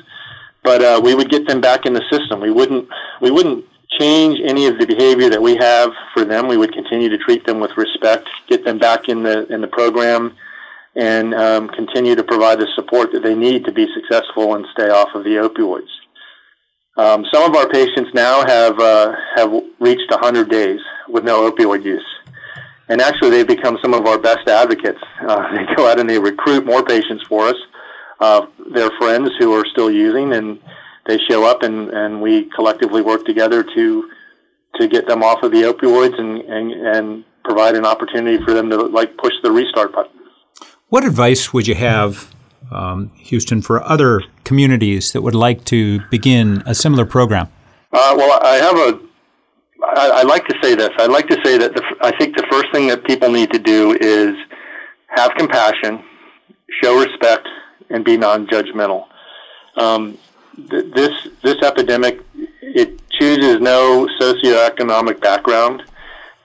but 0.63 0.83
uh, 0.83 1.01
we 1.03 1.15
would 1.15 1.29
get 1.29 1.47
them 1.47 1.61
back 1.61 1.85
in 1.85 1.93
the 1.93 2.03
system. 2.11 2.41
We 2.41 2.51
wouldn't, 2.51 2.87
we 3.21 3.31
wouldn't 3.31 3.65
change 3.99 4.39
any 4.43 4.67
of 4.67 4.77
the 4.77 4.85
behavior 4.85 5.29
that 5.29 5.41
we 5.41 5.55
have 5.57 5.91
for 6.13 6.23
them. 6.23 6.47
We 6.47 6.57
would 6.57 6.73
continue 6.73 7.09
to 7.09 7.17
treat 7.17 7.45
them 7.45 7.59
with 7.59 7.71
respect, 7.77 8.29
get 8.47 8.63
them 8.63 8.77
back 8.77 9.09
in 9.09 9.23
the 9.23 9.51
in 9.51 9.61
the 9.61 9.67
program, 9.67 10.35
and 10.95 11.33
um, 11.33 11.69
continue 11.69 12.15
to 12.15 12.23
provide 12.23 12.59
the 12.59 12.67
support 12.75 13.11
that 13.13 13.23
they 13.23 13.35
need 13.35 13.65
to 13.65 13.71
be 13.71 13.87
successful 13.93 14.55
and 14.55 14.65
stay 14.71 14.89
off 14.89 15.09
of 15.15 15.23
the 15.23 15.35
opioids. 15.35 15.89
Um, 16.99 17.25
some 17.31 17.49
of 17.49 17.55
our 17.55 17.69
patients 17.69 18.09
now 18.13 18.45
have 18.45 18.77
uh, 18.77 19.15
have 19.37 19.53
reached 19.79 20.11
100 20.11 20.49
days 20.49 20.81
with 21.07 21.23
no 21.23 21.49
opioid 21.49 21.85
use, 21.85 22.05
and 22.89 22.99
actually 22.99 23.29
they've 23.29 23.47
become 23.47 23.77
some 23.81 23.93
of 23.93 24.05
our 24.05 24.17
best 24.17 24.49
advocates. 24.49 24.99
Uh, 25.25 25.49
they 25.55 25.75
go 25.75 25.89
out 25.89 25.97
and 25.97 26.09
they 26.09 26.19
recruit 26.19 26.65
more 26.65 26.83
patients 26.83 27.23
for 27.29 27.47
us. 27.47 27.55
Uh, 28.19 28.47
their 28.73 28.89
friends 28.99 29.29
who 29.39 29.53
are 29.53 29.63
still 29.71 29.89
using 29.89 30.33
and 30.33 30.59
they 31.07 31.17
show 31.29 31.45
up 31.45 31.63
and, 31.63 31.89
and 31.91 32.21
we 32.21 32.49
collectively 32.53 33.01
work 33.01 33.23
together 33.23 33.63
to 33.63 34.09
to 34.75 34.87
get 34.89 35.07
them 35.07 35.23
off 35.23 35.41
of 35.41 35.51
the 35.53 35.61
opioids 35.61 36.19
and, 36.19 36.41
and, 36.41 36.71
and 36.95 37.23
provide 37.45 37.75
an 37.75 37.85
opportunity 37.85 38.43
for 38.43 38.53
them 38.53 38.69
to 38.69 38.75
like 38.75 39.15
push 39.15 39.33
the 39.41 39.49
restart 39.49 39.93
button. 39.93 40.19
What 40.89 41.05
advice 41.05 41.53
would 41.53 41.65
you 41.65 41.75
have, 41.75 42.29
um, 42.71 43.11
Houston, 43.15 43.61
for 43.61 43.83
other 43.83 44.21
communities 44.43 45.11
that 45.11 45.21
would 45.21 45.35
like 45.35 45.65
to 45.65 45.99
begin 46.09 46.63
a 46.65 46.73
similar 46.75 47.05
program? 47.05 47.47
Uh, 47.91 48.13
well, 48.17 48.39
I 48.43 48.55
have 48.55 48.77
a. 48.77 49.09
I, 49.95 50.09
I 50.19 50.23
like 50.23 50.45
to 50.47 50.55
say 50.61 50.75
this. 50.75 50.89
I 50.97 51.05
like 51.05 51.27
to 51.27 51.37
say 51.43 51.57
that 51.57 51.73
the, 51.73 51.83
I 52.01 52.15
think 52.17 52.35
the 52.35 52.45
first 52.51 52.67
thing 52.73 52.87
that 52.87 53.03
people 53.05 53.31
need 53.31 53.51
to 53.51 53.59
do 53.59 53.97
is 53.99 54.35
have 55.07 55.31
compassion, 55.37 56.03
show 56.83 56.99
respect, 56.99 57.47
and 57.89 58.05
be 58.05 58.17
non-judgmental. 58.17 59.07
Um, 59.77 60.17
this 60.57 61.27
this 61.41 61.61
epidemic 61.63 62.21
it 62.61 63.01
chooses 63.09 63.59
no 63.59 64.07
socioeconomic 64.19 65.19
background, 65.21 65.83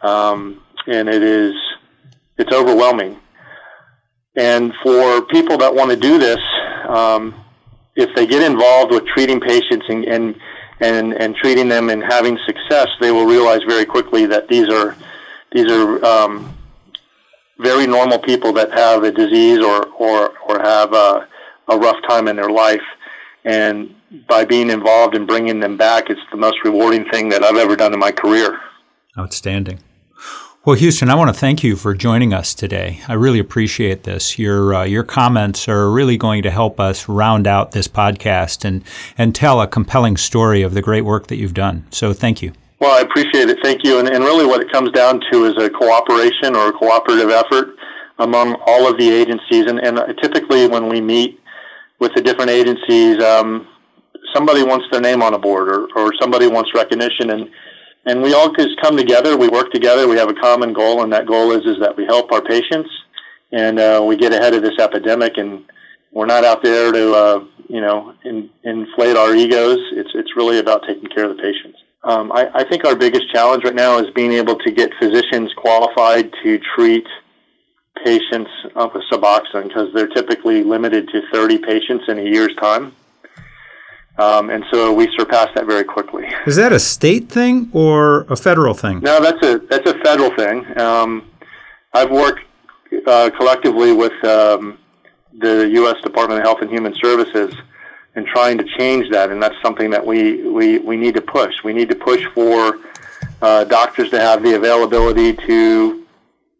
um, 0.02 0.62
and 0.86 1.08
it 1.08 1.22
is 1.22 1.54
it's 2.38 2.52
overwhelming. 2.52 3.18
And 4.36 4.72
for 4.82 5.22
people 5.22 5.56
that 5.58 5.74
want 5.74 5.90
to 5.90 5.96
do 5.96 6.18
this, 6.18 6.40
um, 6.88 7.34
if 7.96 8.14
they 8.16 8.26
get 8.26 8.42
involved 8.42 8.92
with 8.92 9.06
treating 9.06 9.40
patients 9.40 9.86
and, 9.88 10.04
and 10.04 10.34
and 10.80 11.14
and 11.14 11.36
treating 11.36 11.68
them 11.68 11.88
and 11.88 12.02
having 12.02 12.38
success, 12.46 12.88
they 13.00 13.12
will 13.12 13.26
realize 13.26 13.60
very 13.68 13.84
quickly 13.84 14.26
that 14.26 14.48
these 14.48 14.68
are 14.68 14.96
these 15.52 15.70
are 15.70 16.04
um, 16.04 16.54
very 17.58 17.86
normal 17.86 18.18
people 18.18 18.52
that 18.54 18.72
have 18.72 19.04
a 19.04 19.12
disease 19.12 19.60
or 19.60 19.86
or 19.98 20.36
or 20.48 20.60
have 20.60 20.92
a, 20.92 21.28
a 21.68 21.78
rough 21.78 21.96
time 22.08 22.26
in 22.26 22.36
their 22.36 22.50
life, 22.50 22.82
and 23.44 23.94
by 24.28 24.44
being 24.44 24.70
involved 24.70 25.14
and 25.14 25.26
bringing 25.26 25.60
them 25.60 25.76
back, 25.76 26.10
it's 26.10 26.20
the 26.30 26.36
most 26.36 26.56
rewarding 26.64 27.04
thing 27.10 27.28
that 27.28 27.42
I've 27.42 27.56
ever 27.56 27.76
done 27.76 27.92
in 27.92 28.00
my 28.00 28.12
career. 28.12 28.58
Outstanding. 29.18 29.80
Well, 30.66 30.76
Houston, 30.76 31.10
I 31.10 31.14
want 31.14 31.28
to 31.28 31.38
thank 31.38 31.62
you 31.62 31.76
for 31.76 31.92
joining 31.92 32.32
us 32.32 32.54
today. 32.54 33.02
I 33.06 33.12
really 33.12 33.38
appreciate 33.38 34.04
this. 34.04 34.38
Your 34.38 34.74
uh, 34.74 34.84
your 34.84 35.02
comments 35.02 35.68
are 35.68 35.90
really 35.90 36.16
going 36.16 36.42
to 36.42 36.50
help 36.50 36.80
us 36.80 37.06
round 37.06 37.46
out 37.46 37.72
this 37.72 37.86
podcast 37.86 38.64
and 38.64 38.82
and 39.18 39.34
tell 39.34 39.60
a 39.60 39.66
compelling 39.66 40.16
story 40.16 40.62
of 40.62 40.72
the 40.72 40.80
great 40.80 41.02
work 41.02 41.26
that 41.26 41.36
you've 41.36 41.52
done. 41.52 41.84
So, 41.90 42.14
thank 42.14 42.40
you. 42.40 42.54
Well, 42.80 42.96
I 42.96 43.02
appreciate 43.02 43.50
it. 43.50 43.58
Thank 43.62 43.84
you. 43.84 43.98
And, 43.98 44.08
and 44.08 44.24
really, 44.24 44.46
what 44.46 44.62
it 44.62 44.72
comes 44.72 44.90
down 44.92 45.20
to 45.32 45.44
is 45.44 45.62
a 45.62 45.68
cooperation 45.68 46.56
or 46.56 46.68
a 46.68 46.72
cooperative 46.72 47.28
effort 47.28 47.76
among 48.18 48.54
all 48.64 48.88
of 48.88 48.96
the 48.96 49.10
agencies. 49.10 49.66
And, 49.66 49.78
and 49.80 50.00
typically, 50.22 50.66
when 50.66 50.88
we 50.88 51.02
meet 51.02 51.40
with 51.98 52.12
the 52.14 52.22
different 52.22 52.50
agencies, 52.50 53.22
um, 53.22 53.68
somebody 54.32 54.62
wants 54.62 54.86
their 54.90 55.02
name 55.02 55.20
on 55.20 55.34
a 55.34 55.38
board 55.38 55.68
or, 55.68 55.88
or 55.94 56.12
somebody 56.18 56.46
wants 56.46 56.70
recognition 56.74 57.28
and 57.28 57.50
and 58.06 58.22
we 58.22 58.34
all 58.34 58.52
just 58.52 58.80
come 58.82 58.96
together. 58.96 59.36
We 59.36 59.48
work 59.48 59.70
together. 59.72 60.08
We 60.08 60.16
have 60.16 60.28
a 60.28 60.34
common 60.34 60.72
goal, 60.72 61.02
and 61.02 61.12
that 61.12 61.26
goal 61.26 61.52
is 61.52 61.64
is 61.64 61.78
that 61.80 61.96
we 61.96 62.04
help 62.04 62.32
our 62.32 62.42
patients, 62.42 62.90
and 63.52 63.78
uh, 63.78 64.04
we 64.06 64.16
get 64.16 64.32
ahead 64.32 64.54
of 64.54 64.62
this 64.62 64.78
epidemic. 64.78 65.36
And 65.36 65.64
we're 66.12 66.26
not 66.26 66.44
out 66.44 66.62
there 66.62 66.92
to 66.92 67.14
uh, 67.14 67.44
you 67.68 67.80
know 67.80 68.14
in, 68.24 68.50
inflate 68.62 69.16
our 69.16 69.34
egos. 69.34 69.78
It's 69.92 70.10
it's 70.14 70.36
really 70.36 70.58
about 70.58 70.82
taking 70.86 71.08
care 71.08 71.24
of 71.30 71.36
the 71.36 71.42
patients. 71.42 71.78
Um, 72.04 72.32
I, 72.32 72.50
I 72.54 72.64
think 72.68 72.84
our 72.84 72.94
biggest 72.94 73.32
challenge 73.32 73.64
right 73.64 73.74
now 73.74 73.98
is 73.98 74.10
being 74.10 74.32
able 74.32 74.56
to 74.56 74.70
get 74.70 74.92
physicians 75.00 75.52
qualified 75.56 76.30
to 76.42 76.60
treat 76.76 77.06
patients 78.04 78.50
with 78.74 79.02
Suboxone 79.10 79.68
because 79.68 79.88
they're 79.94 80.08
typically 80.08 80.62
limited 80.62 81.08
to 81.08 81.22
30 81.32 81.58
patients 81.58 82.04
in 82.08 82.18
a 82.18 82.22
year's 82.22 82.54
time. 82.56 82.94
Um, 84.16 84.50
and 84.50 84.64
so 84.70 84.92
we 84.92 85.08
surpassed 85.18 85.54
that 85.56 85.66
very 85.66 85.84
quickly. 85.84 86.28
Is 86.46 86.56
that 86.56 86.72
a 86.72 86.78
state 86.78 87.28
thing 87.28 87.68
or 87.72 88.22
a 88.22 88.36
federal 88.36 88.72
thing? 88.74 89.00
No, 89.00 89.20
that's 89.20 89.44
a 89.44 89.58
that's 89.58 89.90
a 89.90 89.98
federal 90.00 90.34
thing. 90.36 90.64
Um, 90.78 91.28
I've 91.92 92.10
worked 92.10 92.44
uh, 93.06 93.30
collectively 93.36 93.92
with 93.92 94.12
um, 94.24 94.78
the 95.38 95.68
U.S. 95.74 96.00
Department 96.02 96.40
of 96.40 96.44
Health 96.44 96.58
and 96.60 96.70
Human 96.70 96.94
Services 96.94 97.54
in 98.14 98.24
trying 98.24 98.56
to 98.58 98.64
change 98.78 99.10
that, 99.10 99.30
and 99.30 99.42
that's 99.42 99.56
something 99.62 99.90
that 99.90 100.04
we 100.04 100.46
we, 100.48 100.78
we 100.78 100.96
need 100.96 101.14
to 101.14 101.20
push. 101.20 101.52
We 101.64 101.72
need 101.72 101.88
to 101.88 101.96
push 101.96 102.24
for 102.34 102.78
uh, 103.42 103.64
doctors 103.64 104.10
to 104.10 104.20
have 104.20 104.42
the 104.44 104.54
availability 104.54 105.34
to 105.46 106.06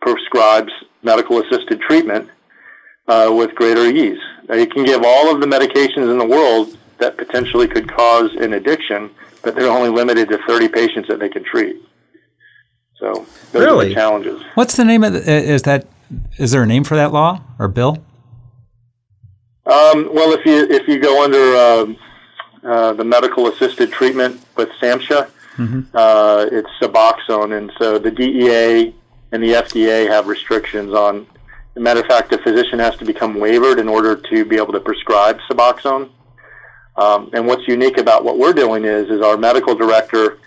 prescribe 0.01 0.69
medical 1.03 1.41
assisted 1.41 1.81
treatment 1.81 2.29
uh, 3.07 3.33
with 3.33 3.55
greater 3.55 3.87
ease. 3.87 4.19
Now, 4.49 4.57
you 4.57 4.67
can 4.67 4.85
give 4.85 5.03
all 5.05 5.33
of 5.33 5.41
the 5.41 5.47
medications 5.47 6.11
in 6.11 6.19
the 6.19 6.27
world 6.27 6.77
that 6.99 7.17
potentially 7.17 7.69
could 7.69 7.91
cause 7.91 8.31
an 8.35 8.55
addiction, 8.55 9.11
but 9.43 9.55
they're 9.55 9.71
only 9.71 9.91
limited 9.91 10.29
to 10.29 10.39
30 10.47 10.69
patients 10.69 11.09
that 11.09 11.19
they 11.19 11.29
can 11.29 11.45
treat. 11.45 11.77
So 12.99 13.27
those 13.53 13.65
really? 13.65 13.87
are 13.87 13.89
the 13.89 13.95
challenges. 13.95 14.43
What's 14.55 14.77
the 14.77 14.85
name 14.85 15.05
of 15.05 15.13
the, 15.13 15.31
is 15.31 15.63
that? 15.63 15.87
Is 16.39 16.53
there 16.53 16.63
a 16.63 16.67
name 16.67 16.85
for 16.85 16.97
that 16.97 17.13
law 17.13 17.43
or 17.59 17.69
bill? 17.69 18.05
Um, 19.67 20.11
well, 20.15 20.33
if 20.33 20.45
you 20.45 20.67
if 20.71 20.87
you 20.87 20.99
go 20.99 21.25
under 21.25 21.57
uh, 21.57 21.95
uh, 22.71 22.93
the 22.93 23.05
medical 23.05 23.49
assisted 23.49 23.91
treatment 23.91 24.41
with 24.57 24.69
SAMHSA, 24.81 25.31
mm-hmm. 25.57 25.81
uh, 25.95 26.47
it's 26.53 26.69
Suboxone, 26.81 27.57
and 27.57 27.73
so 27.79 27.99
the 27.99 28.11
DEA 28.11 28.95
and 29.33 29.43
the 29.43 29.53
FDA 29.53 30.09
have 30.09 30.27
restrictions 30.27 30.93
on. 30.93 31.27
As 31.77 31.79
a 31.79 31.81
matter 31.81 32.01
of 32.01 32.07
fact, 32.07 32.31
the 32.31 32.39
physician 32.39 32.79
has 32.79 32.95
to 32.99 33.05
become 33.05 33.35
waivered 33.35 33.81
in 33.81 33.89
order 33.89 34.15
to 34.15 34.45
be 34.45 34.57
able 34.57 34.73
to 34.75 34.81
prescribe 34.81 35.41
Suboxone. 35.51 36.09
Um, 36.97 37.31
and 37.33 37.47
what's 37.47 37.67
unique 37.67 37.99
about 37.99 38.25
what 38.25 38.39
we're 38.39 38.53
doing 38.53 38.85
is, 38.85 39.11
is 39.11 39.21
our 39.21 39.37
medical 39.37 39.75
director, 39.75 40.39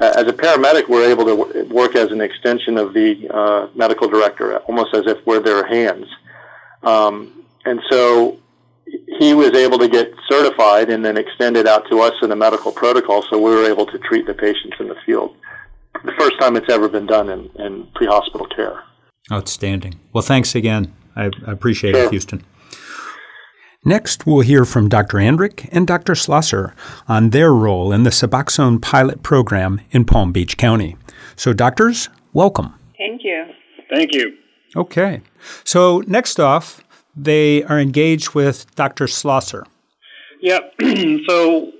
uh, 0.00 0.12
as 0.16 0.26
a 0.26 0.32
paramedic, 0.32 0.88
we're 0.88 1.08
able 1.08 1.24
to 1.24 1.36
w- 1.36 1.64
work 1.72 1.94
as 1.94 2.10
an 2.10 2.20
extension 2.20 2.76
of 2.78 2.94
the 2.94 3.28
uh, 3.32 3.68
medical 3.74 4.08
director, 4.08 4.58
almost 4.58 4.92
as 4.94 5.06
if 5.06 5.24
we're 5.24 5.40
their 5.40 5.64
hands. 5.66 6.06
Um, 6.82 7.44
and 7.64 7.80
so 7.88 8.38
he 9.18 9.34
was 9.34 9.52
able 9.54 9.78
to 9.78 9.88
get 9.88 10.12
certified 10.28 10.90
and 10.90 11.04
then 11.04 11.16
extended 11.16 11.66
out 11.66 11.88
to 11.90 12.00
us 12.00 12.14
in 12.22 12.32
a 12.32 12.36
medical 12.36 12.72
protocol, 12.72 13.22
so 13.30 13.38
we 13.38 13.50
were 13.50 13.64
able 13.64 13.86
to 13.86 13.98
treat 13.98 14.26
the 14.26 14.34
patients 14.34 14.76
in 14.80 14.88
the 14.88 14.96
field. 15.06 15.36
The 16.04 16.12
first 16.18 16.38
time 16.40 16.56
it's 16.56 16.70
ever 16.70 16.88
been 16.88 17.06
done 17.06 17.28
in, 17.28 17.50
in 17.56 17.86
pre-hospital 17.94 18.46
care. 18.48 18.82
Outstanding. 19.32 20.00
Well, 20.12 20.22
thanks 20.22 20.54
again. 20.54 20.92
I, 21.16 21.30
I 21.46 21.52
appreciate 21.52 21.94
sure. 21.94 22.04
it, 22.04 22.10
Houston. 22.10 22.44
Next, 23.86 24.26
we'll 24.26 24.40
hear 24.40 24.64
from 24.64 24.88
Dr. 24.88 25.18
Andric 25.18 25.68
and 25.70 25.86
Dr. 25.86 26.14
Schlosser 26.14 26.74
on 27.06 27.30
their 27.30 27.52
role 27.52 27.92
in 27.92 28.02
the 28.02 28.10
Suboxone 28.10 28.80
pilot 28.80 29.22
program 29.22 29.82
in 29.90 30.06
Palm 30.06 30.32
Beach 30.32 30.56
County. 30.56 30.96
So, 31.36 31.52
doctors, 31.52 32.08
welcome. 32.32 32.74
Thank 32.96 33.22
you. 33.24 33.44
Thank 33.90 34.14
you. 34.14 34.38
Okay. 34.74 35.20
So, 35.64 36.02
next 36.06 36.40
off, 36.40 36.82
they 37.14 37.62
are 37.64 37.78
engaged 37.78 38.34
with 38.34 38.74
Dr. 38.74 39.06
Schlosser. 39.06 39.66
Yeah. 40.40 40.60
so, 41.28 41.70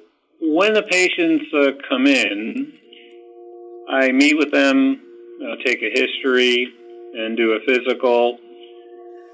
when 0.42 0.74
the 0.74 0.82
patients 0.82 1.46
uh, 1.54 1.70
come 1.88 2.06
in, 2.06 2.70
I 3.88 4.12
meet 4.12 4.36
with 4.36 4.52
them, 4.52 5.00
uh, 5.42 5.56
take 5.64 5.78
a 5.82 5.90
history, 5.90 6.68
and 7.14 7.34
do 7.34 7.52
a 7.52 7.60
physical. 7.66 8.38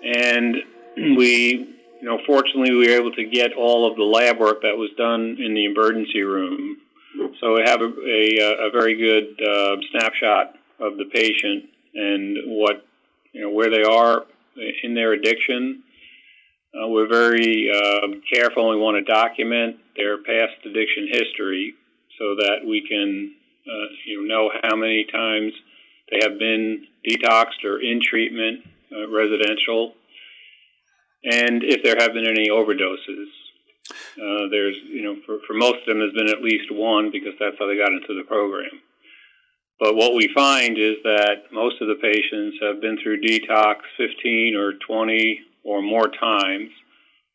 And 0.04 0.56
we 1.16 1.79
you 2.00 2.08
know, 2.08 2.18
fortunately, 2.26 2.72
we 2.72 2.86
were 2.88 2.98
able 2.98 3.12
to 3.12 3.24
get 3.24 3.52
all 3.52 3.90
of 3.90 3.96
the 3.96 4.02
lab 4.02 4.38
work 4.38 4.62
that 4.62 4.76
was 4.76 4.90
done 4.96 5.36
in 5.38 5.54
the 5.54 5.66
emergency 5.66 6.22
room. 6.22 6.78
So 7.40 7.54
we 7.54 7.62
have 7.64 7.82
a, 7.82 7.84
a, 7.84 8.68
a 8.68 8.70
very 8.70 8.96
good 8.96 9.38
uh, 9.40 9.76
snapshot 9.90 10.54
of 10.78 10.96
the 10.96 11.04
patient 11.12 11.64
and 11.94 12.38
what, 12.46 12.86
you 13.32 13.42
know, 13.42 13.50
where 13.50 13.70
they 13.70 13.82
are 13.82 14.24
in 14.82 14.94
their 14.94 15.12
addiction. 15.12 15.82
Uh, 16.72 16.88
we're 16.88 17.08
very 17.08 17.70
uh, 17.70 18.06
careful 18.32 18.70
we 18.70 18.76
want 18.76 18.96
to 18.96 19.12
document 19.12 19.76
their 19.96 20.18
past 20.18 20.54
addiction 20.64 21.08
history 21.10 21.74
so 22.18 22.36
that 22.36 22.58
we 22.66 22.86
can, 22.88 23.34
uh, 23.66 23.86
you 24.06 24.26
know, 24.26 24.34
know 24.34 24.50
how 24.62 24.76
many 24.76 25.04
times 25.10 25.52
they 26.10 26.20
have 26.22 26.38
been 26.38 26.86
detoxed 27.08 27.64
or 27.64 27.80
in 27.80 28.00
treatment, 28.00 28.64
uh, 28.92 29.08
residential, 29.08 29.94
and 31.24 31.62
if 31.62 31.83
there 31.83 31.96
have 31.98 32.12
been 32.12 32.26
any 32.26 32.48
overdoses. 32.48 33.28
Uh, 33.90 34.46
there's, 34.50 34.76
you 34.87 35.02
know, 35.02 35.16
for, 35.26 35.38
for 35.46 35.54
most 35.54 35.80
of 35.80 35.87
them, 35.87 35.98
there's 35.98 36.14
been 36.14 36.30
at 36.30 36.42
least 36.42 36.70
one 36.70 37.11
because 37.11 37.35
that's 37.40 37.56
how 37.59 37.66
they 37.66 37.76
got 37.76 37.92
into 37.92 38.14
the 38.14 38.24
program. 38.26 38.70
But 39.80 39.96
what 39.96 40.14
we 40.14 40.30
find 40.35 40.78
is 40.78 40.96
that 41.04 41.50
most 41.50 41.80
of 41.80 41.88
the 41.88 41.96
patients 42.00 42.59
have 42.62 42.80
been 42.80 42.98
through 43.02 43.22
detox 43.22 43.76
15 43.96 44.54
or 44.54 44.74
20 44.87 45.40
or 45.64 45.83
more 45.83 46.09
times. 46.09 46.70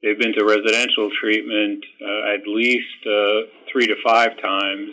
They've 0.04 0.18
been 0.18 0.34
to 0.34 0.46
residential 0.46 1.10
treatment 1.20 1.84
uh, 2.00 2.34
at 2.36 2.48
least 2.48 3.02
uh, 3.08 3.50
three 3.72 3.88
to 3.88 3.96
five 4.06 4.40
times, 4.40 4.92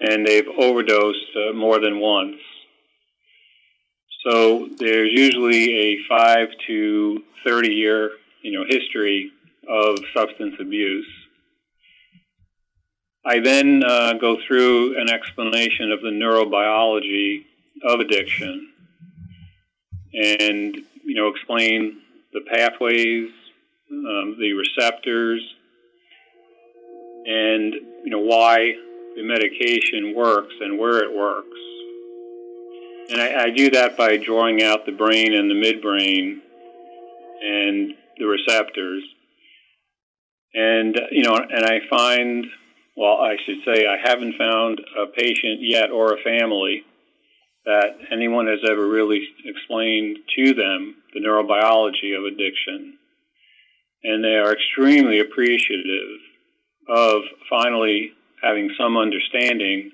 and 0.00 0.26
they've 0.26 0.48
overdosed 0.58 1.36
uh, 1.36 1.52
more 1.52 1.78
than 1.78 2.00
once. 2.00 2.40
So 4.24 4.68
there's 4.78 5.10
usually 5.12 5.74
a 5.74 5.98
five 6.08 6.48
to 6.66 7.22
30 7.44 7.68
year 7.68 8.10
you 8.42 8.52
know 8.52 8.64
history 8.68 9.32
of 9.68 9.98
substance 10.14 10.54
abuse. 10.60 11.06
I 13.24 13.38
then 13.38 13.82
uh, 13.84 14.14
go 14.14 14.36
through 14.46 15.00
an 15.00 15.08
explanation 15.08 15.92
of 15.92 16.00
the 16.02 16.10
neurobiology 16.10 17.44
of 17.84 18.00
addiction 18.00 18.68
and 20.12 20.76
you 21.04 21.14
know 21.14 21.28
explain 21.28 22.00
the 22.32 22.40
pathways, 22.50 23.30
um, 23.90 24.36
the 24.38 24.52
receptors, 24.52 25.40
and 27.26 27.74
you 27.74 28.10
know 28.10 28.20
why 28.20 28.74
the 29.16 29.22
medication 29.22 30.14
works 30.14 30.54
and 30.60 30.78
where 30.78 31.04
it 31.04 31.16
works. 31.16 31.58
And 33.10 33.20
I, 33.20 33.44
I 33.44 33.50
do 33.50 33.70
that 33.70 33.96
by 33.96 34.16
drawing 34.16 34.62
out 34.62 34.86
the 34.86 34.92
brain 34.92 35.34
and 35.34 35.50
the 35.50 35.54
midbrain 35.54 36.40
and 37.42 37.94
the 38.18 38.26
receptors. 38.26 39.02
And, 40.54 40.98
you 41.10 41.22
know, 41.22 41.34
and 41.34 41.64
I 41.64 41.80
find, 41.88 42.46
well, 42.96 43.16
I 43.16 43.36
should 43.44 43.58
say, 43.64 43.86
I 43.86 43.96
haven't 44.02 44.36
found 44.36 44.80
a 44.98 45.06
patient 45.06 45.60
yet 45.60 45.90
or 45.90 46.14
a 46.14 46.22
family 46.22 46.84
that 47.64 47.96
anyone 48.10 48.46
has 48.48 48.58
ever 48.68 48.88
really 48.88 49.26
explained 49.44 50.18
to 50.36 50.54
them 50.54 50.96
the 51.14 51.20
neurobiology 51.20 52.16
of 52.16 52.24
addiction. 52.24 52.98
And 54.04 54.24
they 54.24 54.34
are 54.34 54.52
extremely 54.52 55.20
appreciative 55.20 56.18
of 56.88 57.22
finally 57.48 58.12
having 58.42 58.70
some 58.76 58.96
understanding 58.96 59.92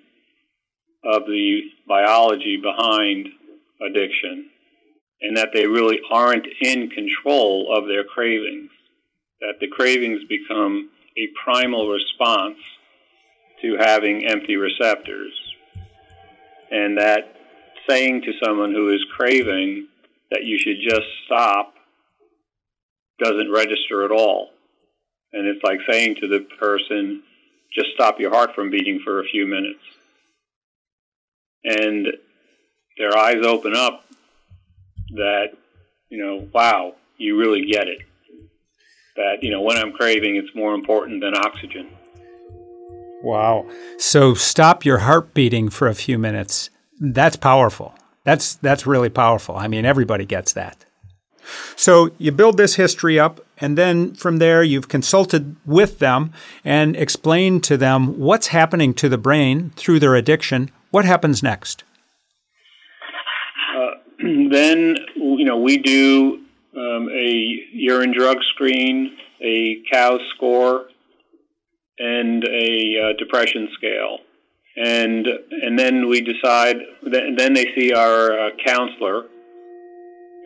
of 1.09 1.23
the 1.27 1.61
biology 1.87 2.59
behind 2.63 3.29
addiction 3.81 4.51
and 5.21 5.37
that 5.37 5.49
they 5.53 5.67
really 5.67 5.99
aren't 6.11 6.47
in 6.61 6.91
control 6.91 7.75
of 7.77 7.89
their 7.89 8.05
cravings, 8.05 8.71
that 9.41 9.55
the 9.61 9.69
cravings 9.69 10.21
become 10.29 10.91
a 11.17 11.29
primal 11.45 11.89
response 11.89 12.59
to 13.63 13.77
having 13.81 14.25
empty 14.27 14.55
receptors, 14.55 15.33
and 16.71 16.99
that 16.99 17.35
saying 17.89 18.23
to 18.23 18.33
someone 18.45 18.73
who 18.73 18.91
is 18.91 19.05
craving 19.17 19.89
that 20.31 20.45
you 20.45 20.59
should 20.59 20.77
just 20.89 21.07
stop 21.25 21.75
doesn't 23.19 23.51
register 23.51 24.05
at 24.05 24.13
all. 24.13 24.51
And 25.33 25.49
it's 25.49 25.65
like 25.65 25.81
saying 25.91 26.17
to 26.21 26.29
the 26.29 26.47
person, 26.61 27.23
just 27.75 27.89
stop 27.95 28.21
your 28.21 28.31
heart 28.31 28.51
from 28.55 28.71
beating 28.71 29.01
for 29.05 29.21
a 29.21 29.25
few 29.25 29.47
minutes. 29.47 29.81
And 31.65 32.07
their 32.97 33.17
eyes 33.17 33.45
open 33.45 33.75
up 33.75 34.05
that, 35.15 35.49
you 36.09 36.23
know, 36.23 36.49
wow, 36.53 36.95
you 37.17 37.39
really 37.39 37.67
get 37.67 37.89
it. 37.89 37.99
That, 39.17 39.39
you 39.43 39.51
know, 39.51 39.61
when 39.61 39.77
I'm 39.77 39.93
craving, 39.93 40.37
it's 40.37 40.55
more 40.55 40.75
important 40.75 41.21
than 41.21 41.35
oxygen. 41.35 41.89
Wow. 43.23 43.69
So 43.99 44.35
stop 44.35 44.85
your 44.85 44.99
heart 44.99 45.35
beating 45.35 45.71
for 45.71 45.89
a 45.89 45.95
few 45.95 46.19
minutes. 46.19 46.71
That's 47.01 47.37
powerful. 47.37 47.95
That's 48.25 48.55
that's 48.57 48.87
really 48.87 49.09
powerful. 49.09 49.57
I 49.57 49.69
mean, 49.69 49.85
everybody 49.85 50.25
gets 50.25 50.53
that. 50.53 50.85
So 51.77 52.11
you 52.19 52.31
build 52.31 52.59
this 52.59 52.75
history 52.75 53.19
up, 53.19 53.41
and 53.57 53.79
then 53.79 54.15
from 54.15 54.37
there, 54.37 54.63
you've 54.63 54.89
consulted 54.89 55.57
with 55.65 55.99
them 55.99 56.33
and 56.65 56.95
explained 56.95 57.65
to 57.65 57.77
them 57.77 58.19
what's 58.19 58.49
happening 58.49 58.93
to 58.95 59.09
the 59.09 59.19
brain 59.19 59.73
through 59.77 60.01
their 60.01 60.15
addiction. 60.15 60.71
What 60.91 61.05
happens 61.05 61.43
next? 61.43 61.85
Uh, 63.77 63.91
then, 64.51 64.97
you 65.17 65.45
know, 65.45 65.59
we 65.59 65.79
do 65.79 66.45
um, 66.77 67.09
a 67.11 67.63
urine 67.73 68.13
drug 68.13 68.39
screen, 68.55 69.17
a 69.41 69.83
COWS 69.91 70.21
score, 70.35 70.87
and 71.99 72.45
a 72.45 72.95
uh, 73.01 73.19
depression 73.19 73.69
scale. 73.75 74.19
And, 74.77 75.27
and 75.51 75.79
then 75.79 76.09
we 76.09 76.21
decide, 76.21 76.77
then 77.03 77.53
they 77.53 77.67
see 77.75 77.93
our 77.93 78.39
uh, 78.39 78.51
counselor 78.65 79.25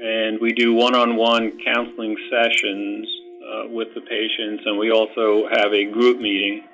and 0.02 0.40
we 0.40 0.52
do 0.52 0.74
one-on-one 0.74 1.59
counseling 1.64 2.16
sessions 2.28 3.09
uh, 3.40 3.68
with 3.68 3.94
the 3.94 4.00
patients, 4.00 4.64
and 4.66 4.76
we 4.76 4.90
also 4.90 5.48
have 5.48 5.72
a 5.72 5.85
group 5.85 6.20
meeting. 6.20 6.64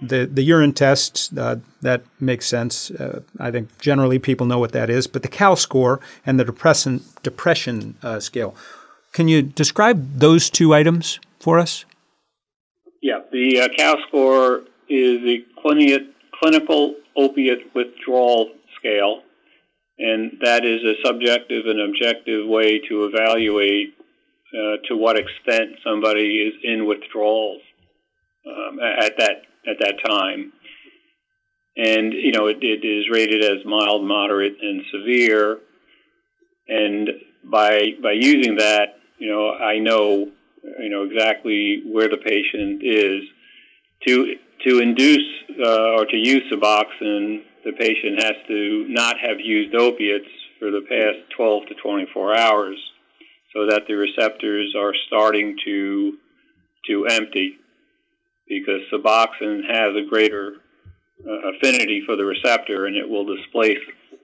The 0.00 0.26
the 0.26 0.42
urine 0.42 0.72
test 0.72 1.36
uh, 1.36 1.56
that 1.82 2.02
makes 2.20 2.46
sense. 2.46 2.90
Uh, 2.90 3.22
I 3.38 3.50
think 3.50 3.78
generally 3.80 4.18
people 4.18 4.46
know 4.46 4.58
what 4.58 4.72
that 4.72 4.90
is, 4.90 5.06
but 5.06 5.22
the 5.22 5.28
COWS 5.28 5.60
score 5.60 6.00
and 6.24 6.38
the 6.38 6.44
depression 6.44 7.02
depression 7.22 7.96
uh, 8.02 8.20
scale. 8.20 8.54
Can 9.12 9.26
you 9.26 9.42
describe 9.42 10.18
those 10.18 10.50
two 10.50 10.74
items 10.74 11.18
for 11.40 11.58
us? 11.58 11.84
Yeah, 13.02 13.20
the 13.32 13.60
uh, 13.60 13.68
COWS 13.76 13.98
score 14.08 14.58
is 14.88 15.22
the 15.22 15.44
clinical 15.60 16.94
opiate 17.16 17.74
withdrawal 17.74 18.50
scale 18.78 19.22
and 19.98 20.38
that 20.42 20.64
is 20.64 20.80
a 20.84 20.94
subjective 21.04 21.66
and 21.66 21.80
objective 21.80 22.46
way 22.46 22.80
to 22.88 23.04
evaluate 23.04 23.94
uh, 24.54 24.76
to 24.86 24.96
what 24.96 25.16
extent 25.18 25.76
somebody 25.84 26.38
is 26.38 26.54
in 26.62 26.86
withdrawals 26.86 27.60
um, 28.46 28.78
at 28.80 29.16
that 29.18 29.42
at 29.66 29.76
that 29.80 29.96
time. 30.04 30.52
And 31.76 32.12
you 32.12 32.32
know, 32.32 32.46
it, 32.46 32.58
it 32.60 32.84
is 32.84 33.06
rated 33.10 33.44
as 33.44 33.64
mild, 33.64 34.04
moderate, 34.04 34.56
and 34.60 34.82
severe. 34.92 35.58
And 36.68 37.08
by 37.44 37.92
by 38.02 38.12
using 38.12 38.56
that, 38.56 38.98
you 39.18 39.30
know, 39.30 39.52
I 39.52 39.78
know 39.78 40.28
you 40.80 40.88
know 40.88 41.04
exactly 41.04 41.82
where 41.86 42.08
the 42.08 42.18
patient 42.18 42.82
is. 42.82 43.22
To 44.06 44.34
to 44.64 44.80
induce 44.80 45.26
uh, 45.64 45.98
or 45.98 46.06
to 46.06 46.16
use 46.16 46.42
Suboxone 46.52 47.42
the 47.64 47.72
patient 47.72 48.22
has 48.22 48.34
to 48.46 48.86
not 48.88 49.16
have 49.20 49.40
used 49.40 49.74
opiates 49.74 50.28
for 50.58 50.70
the 50.70 50.82
past 50.88 51.18
12 51.36 51.66
to 51.68 51.74
24 51.74 52.36
hours 52.36 52.78
so 53.54 53.66
that 53.68 53.82
the 53.86 53.94
receptors 53.94 54.74
are 54.76 54.92
starting 55.06 55.56
to 55.64 56.16
to 56.86 57.06
empty 57.06 57.56
because 58.48 58.80
Suboxone 58.92 59.62
has 59.68 59.94
a 59.96 60.08
greater 60.08 60.56
uh, 61.26 61.50
affinity 61.56 62.02
for 62.06 62.16
the 62.16 62.24
receptor 62.24 62.86
and 62.86 62.96
it 62.96 63.08
will 63.08 63.24
displace 63.24 63.78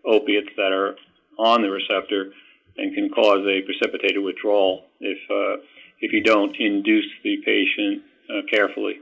opiates 0.06 0.50
that 0.56 0.72
are 0.72 0.96
on 1.38 1.62
the 1.62 1.70
receptor 1.70 2.32
and 2.76 2.94
can 2.94 3.08
cause 3.10 3.46
a 3.46 3.62
precipitated 3.62 4.22
withdrawal 4.22 4.84
if 5.00 5.18
uh, 5.30 5.62
if 6.00 6.12
you 6.12 6.22
don't 6.22 6.56
induce 6.58 7.06
the 7.22 7.36
patient 7.44 8.02
uh, 8.30 8.42
carefully. 8.50 9.00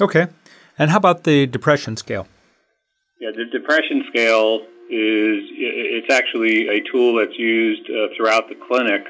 Okay. 0.00 0.28
And 0.78 0.90
how 0.90 0.98
about 0.98 1.24
the 1.24 1.46
depression 1.46 1.96
scale? 1.96 2.26
Yeah, 3.20 3.30
the 3.34 3.44
depression 3.46 4.04
scale 4.08 4.60
is 4.88 5.44
it's 5.52 6.12
actually 6.12 6.68
a 6.68 6.80
tool 6.90 7.16
that's 7.18 7.38
used 7.38 7.88
uh, 7.90 8.08
throughout 8.16 8.48
the 8.48 8.54
clinic, 8.54 9.02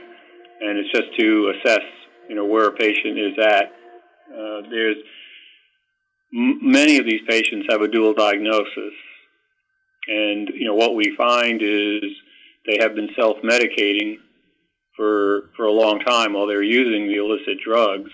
and 0.61 0.79
it's 0.79 0.91
just 0.91 1.17
to 1.19 1.53
assess 1.55 1.85
you 2.29 2.35
know 2.35 2.45
where 2.45 2.67
a 2.67 2.73
patient 2.73 3.19
is 3.19 3.39
at. 3.39 3.73
Uh, 4.31 4.63
there's 4.71 4.97
many 6.33 6.99
of 6.99 7.07
these 7.07 7.21
patients 7.29 7.67
have 7.71 7.83
a 7.83 7.89
dual 7.89 8.15
diagnosis, 8.15 8.95
and 10.07 10.49
you 10.55 10.67
know 10.67 10.75
what 10.75 10.95
we 10.95 11.15
find 11.17 11.61
is 11.63 12.03
they 12.67 12.79
have 12.81 12.95
been 12.95 13.11
self-medicating 13.17 14.17
for 14.97 15.51
for 15.57 15.65
a 15.67 15.73
long 15.73 16.01
time 16.01 16.35
while 16.35 16.47
they're 16.47 16.63
using 16.63 17.09
the 17.09 17.17
illicit 17.17 17.59
drugs, 17.65 18.11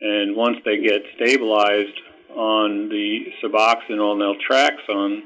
and 0.00 0.36
once 0.36 0.58
they 0.64 0.78
get 0.78 1.02
stabilized 1.16 2.00
on 2.36 2.88
the 2.88 3.26
Suboxone 3.42 4.00
or 4.00 4.14
naltrexone, 4.14 5.22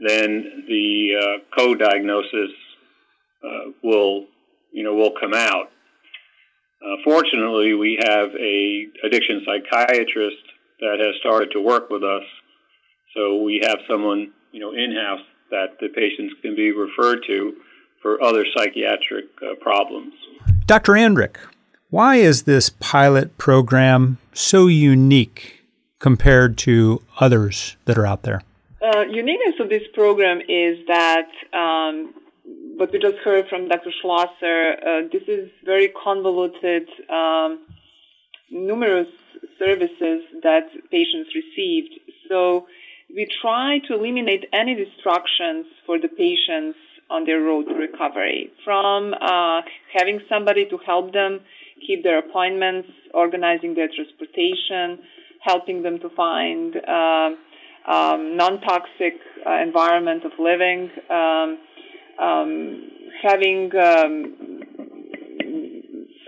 then 0.00 0.64
the 0.68 1.10
uh, 1.20 1.56
co-diagnosis 1.56 2.50
uh, 3.44 3.70
will, 3.82 4.26
you 4.72 4.84
know, 4.84 4.94
will 4.94 5.12
come 5.20 5.34
out. 5.34 5.70
Uh, 6.80 6.96
fortunately, 7.04 7.74
we 7.74 7.98
have 8.00 8.30
a 8.34 8.86
addiction 9.04 9.44
psychiatrist 9.44 10.36
that 10.84 11.00
has 11.00 11.14
started 11.20 11.50
to 11.52 11.60
work 11.60 11.88
with 11.88 12.04
us, 12.04 12.22
so 13.14 13.42
we 13.42 13.60
have 13.62 13.78
someone, 13.88 14.32
you 14.52 14.60
know, 14.60 14.72
in-house 14.72 15.24
that 15.50 15.78
the 15.80 15.88
patients 15.88 16.34
can 16.42 16.54
be 16.54 16.72
referred 16.72 17.20
to 17.26 17.54
for 18.02 18.22
other 18.22 18.44
psychiatric 18.54 19.24
uh, 19.42 19.54
problems. 19.60 20.12
Dr. 20.66 20.92
Andric, 20.92 21.36
why 21.88 22.16
is 22.16 22.42
this 22.42 22.68
pilot 22.68 23.38
program 23.38 24.18
so 24.34 24.66
unique 24.66 25.64
compared 26.00 26.58
to 26.58 27.02
others 27.18 27.76
that 27.86 27.96
are 27.96 28.06
out 28.06 28.22
there? 28.22 28.42
Uh, 28.82 29.02
uniqueness 29.02 29.58
of 29.60 29.70
this 29.70 29.84
program 29.94 30.40
is 30.46 30.78
that 30.86 31.30
um, 31.54 32.12
what 32.76 32.92
we 32.92 32.98
just 32.98 33.16
heard 33.24 33.48
from 33.48 33.68
Dr. 33.68 33.90
Schlosser, 34.02 34.74
uh, 34.86 35.08
this 35.10 35.22
is 35.28 35.48
very 35.64 35.88
convoluted, 35.88 36.88
um, 37.08 37.64
numerous 38.50 39.08
services 39.58 40.22
that 40.42 40.66
patients 40.90 41.30
received. 41.34 41.92
So 42.28 42.66
we 43.14 43.26
try 43.40 43.78
to 43.88 43.94
eliminate 43.94 44.44
any 44.52 44.74
distractions 44.74 45.66
for 45.86 45.98
the 45.98 46.08
patients 46.08 46.78
on 47.10 47.24
their 47.26 47.40
road 47.40 47.64
to 47.66 47.74
recovery, 47.74 48.50
from 48.64 49.14
uh, 49.14 49.60
having 49.92 50.20
somebody 50.28 50.64
to 50.66 50.78
help 50.78 51.12
them 51.12 51.40
keep 51.86 52.02
their 52.02 52.18
appointments, 52.18 52.88
organizing 53.12 53.74
their 53.74 53.88
transportation, 53.88 54.98
helping 55.40 55.82
them 55.82 55.98
to 56.00 56.08
find 56.10 56.76
uh, 56.76 57.30
um, 57.86 58.36
non-toxic 58.36 59.14
uh, 59.46 59.60
environment 59.60 60.24
of 60.24 60.32
living, 60.38 60.90
um, 61.10 61.58
um, 62.18 62.90
having 63.22 63.70
um, 63.76 64.62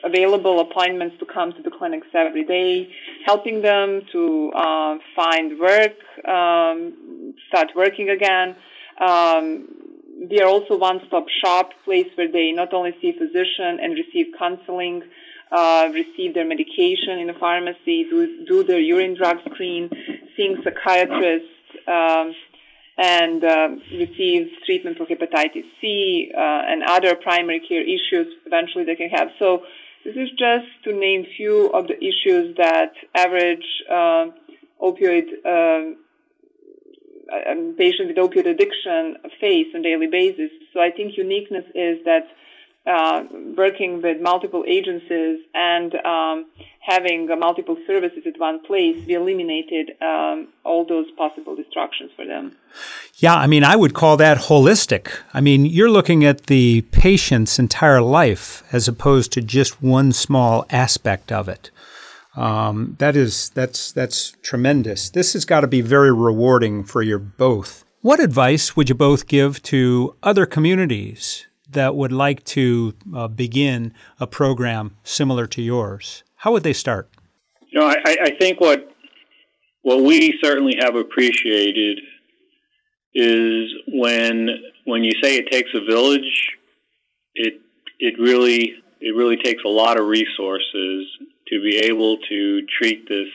available 0.05 0.61
appointments 0.61 1.17
to 1.19 1.27
come 1.27 1.53
to 1.53 1.63
the 1.63 1.71
clinics 1.71 2.09
every 2.15 2.45
day, 2.45 2.89
helping 3.27 3.61
them 3.63 4.03
to 4.13 4.53
uh, 4.65 4.95
find 5.15 5.59
work, 5.59 5.99
um, 6.37 7.35
start 7.49 7.69
working 7.75 8.09
again. 8.11 8.49
Um, 9.01 9.69
we 10.31 10.41
are 10.41 10.49
also 10.49 10.79
one-stop 10.79 11.27
shop 11.43 11.67
place 11.85 12.11
where 12.15 12.31
they 12.31 12.53
not 12.53 12.73
only 12.73 12.93
see 13.01 13.11
a 13.11 13.13
physician 13.13 13.73
and 13.83 13.91
receive 14.03 14.27
counseling, 14.39 15.03
uh, 15.53 15.89
receive 15.93 16.35
their 16.35 16.47
medication 16.47 17.19
in 17.19 17.29
a 17.29 17.39
pharmacy, 17.39 18.05
do, 18.11 18.45
do 18.47 18.65
their 18.65 18.81
urine 18.81 19.15
drug 19.15 19.39
screen, 19.51 19.91
seeing 20.37 20.57
psychiatrists, 20.63 21.49
um, 21.87 22.35
and 22.99 23.45
uh, 23.45 23.69
receive 23.93 24.49
treatment 24.65 24.97
for 24.97 25.05
hepatitis 25.05 25.67
C 25.81 26.33
uh, 26.35 26.41
and 26.41 26.83
other 26.83 27.15
primary 27.15 27.61
care 27.69 27.83
issues 27.83 28.29
eventually 28.47 28.85
they 28.85 28.97
can 28.97 29.11
have. 29.11 29.29
So 29.39 29.65
this 30.07 30.17
is 30.17 30.31
just 30.39 30.69
to 30.85 30.93
name 30.93 31.27
few 31.37 31.67
of 31.73 31.89
the 31.89 31.99
issues 31.99 32.57
that 32.57 32.93
average 33.15 33.67
uh, 33.91 34.27
opioid 34.81 35.27
uh, 35.45 35.95
patient 37.77 38.07
with 38.09 38.17
opioid 38.17 38.47
addiction 38.47 39.17
face 39.41 39.67
on 39.75 39.81
a 39.81 39.83
daily 39.83 40.07
basis. 40.07 40.51
So 40.73 40.81
I 40.81 40.91
think 40.93 41.17
uniqueness 41.17 41.65
is 41.75 42.05
that 42.05 42.29
uh, 42.87 43.25
working 43.57 44.01
with 44.01 44.21
multiple 44.21 44.65
agencies 44.67 45.41
and 45.55 45.95
um, 45.97 46.47
having 46.81 47.27
multiple 47.39 47.77
services 47.87 48.23
at 48.27 48.39
one 48.39 48.63
place, 48.65 49.05
we 49.07 49.15
eliminated 49.15 49.91
um, 50.01 50.49
all 50.65 50.85
those 50.87 51.11
possible 51.19 51.57
distractions 51.57 52.11
for 52.15 52.25
them. 52.25 52.57
Yeah, 53.17 53.35
I 53.35 53.47
mean, 53.47 53.65
I 53.65 53.75
would 53.75 53.95
call 53.95 54.17
that 54.19 54.39
holistic. 54.39 55.11
I 55.35 55.41
mean, 55.41 55.67
you're 55.67 55.91
looking 55.91 56.25
at 56.25 56.47
the 56.47 56.83
patient's 56.93 57.59
entire 57.59 58.03
life 58.03 58.63
as 58.73 58.87
opposed 58.87 59.33
to 59.33 59.43
just 59.43 59.83
one 59.83 60.13
small 60.13 60.65
aspect 60.71 61.33
of 61.33 61.49
it. 61.49 61.71
Um, 62.37 62.97
that 62.99 63.17
is 63.17 63.49
that's 63.51 63.91
that's 63.93 64.33
tremendous. 64.43 65.09
This 65.09 65.33
has 65.33 65.47
got 65.47 65.61
to 65.61 65.67
be 65.67 65.81
very 65.81 66.13
rewarding 66.13 66.85
for 66.85 67.01
you 67.01 67.19
both. 67.19 67.85
What 68.03 68.21
advice 68.21 68.77
would 68.77 68.91
you 68.91 68.95
both 68.95 69.27
give 69.27 69.63
to 69.65 70.15
other 70.23 70.45
communities 70.45 71.47
that 71.77 71.95
would 71.95 72.11
like 72.11 72.43
to 72.43 72.95
uh, 73.15 73.29
begin 73.29 73.93
a 74.19 74.27
program 74.27 74.97
similar 75.05 75.47
to 75.47 75.63
yours? 75.63 76.25
How 76.37 76.53
would 76.53 76.63
they 76.63 76.73
start? 76.73 77.09
You 77.71 77.81
know, 77.81 77.87
I, 77.87 78.17
I 78.23 78.31
think 78.41 78.61
what 78.61 78.91
what 79.83 80.03
we 80.03 80.39
certainly 80.43 80.75
have 80.81 80.97
appreciated 80.97 82.01
is 83.15 83.71
when 83.89 84.49
when 84.85 85.05
you 85.05 85.13
say 85.23 85.37
it 85.37 85.51
takes 85.51 85.71
a 85.75 85.85
village, 85.85 86.57
it 87.35 87.61
it 87.99 88.15
really 88.19 88.75
it 89.01 89.15
really 89.15 89.37
takes 89.37 89.63
a 89.65 89.69
lot 89.69 90.01
of 90.01 90.07
resources 90.07 91.07
to 91.49 91.63
be 91.63 91.77
able 91.85 92.17
to 92.29 92.63
treat 92.79 93.07
this 93.07 93.29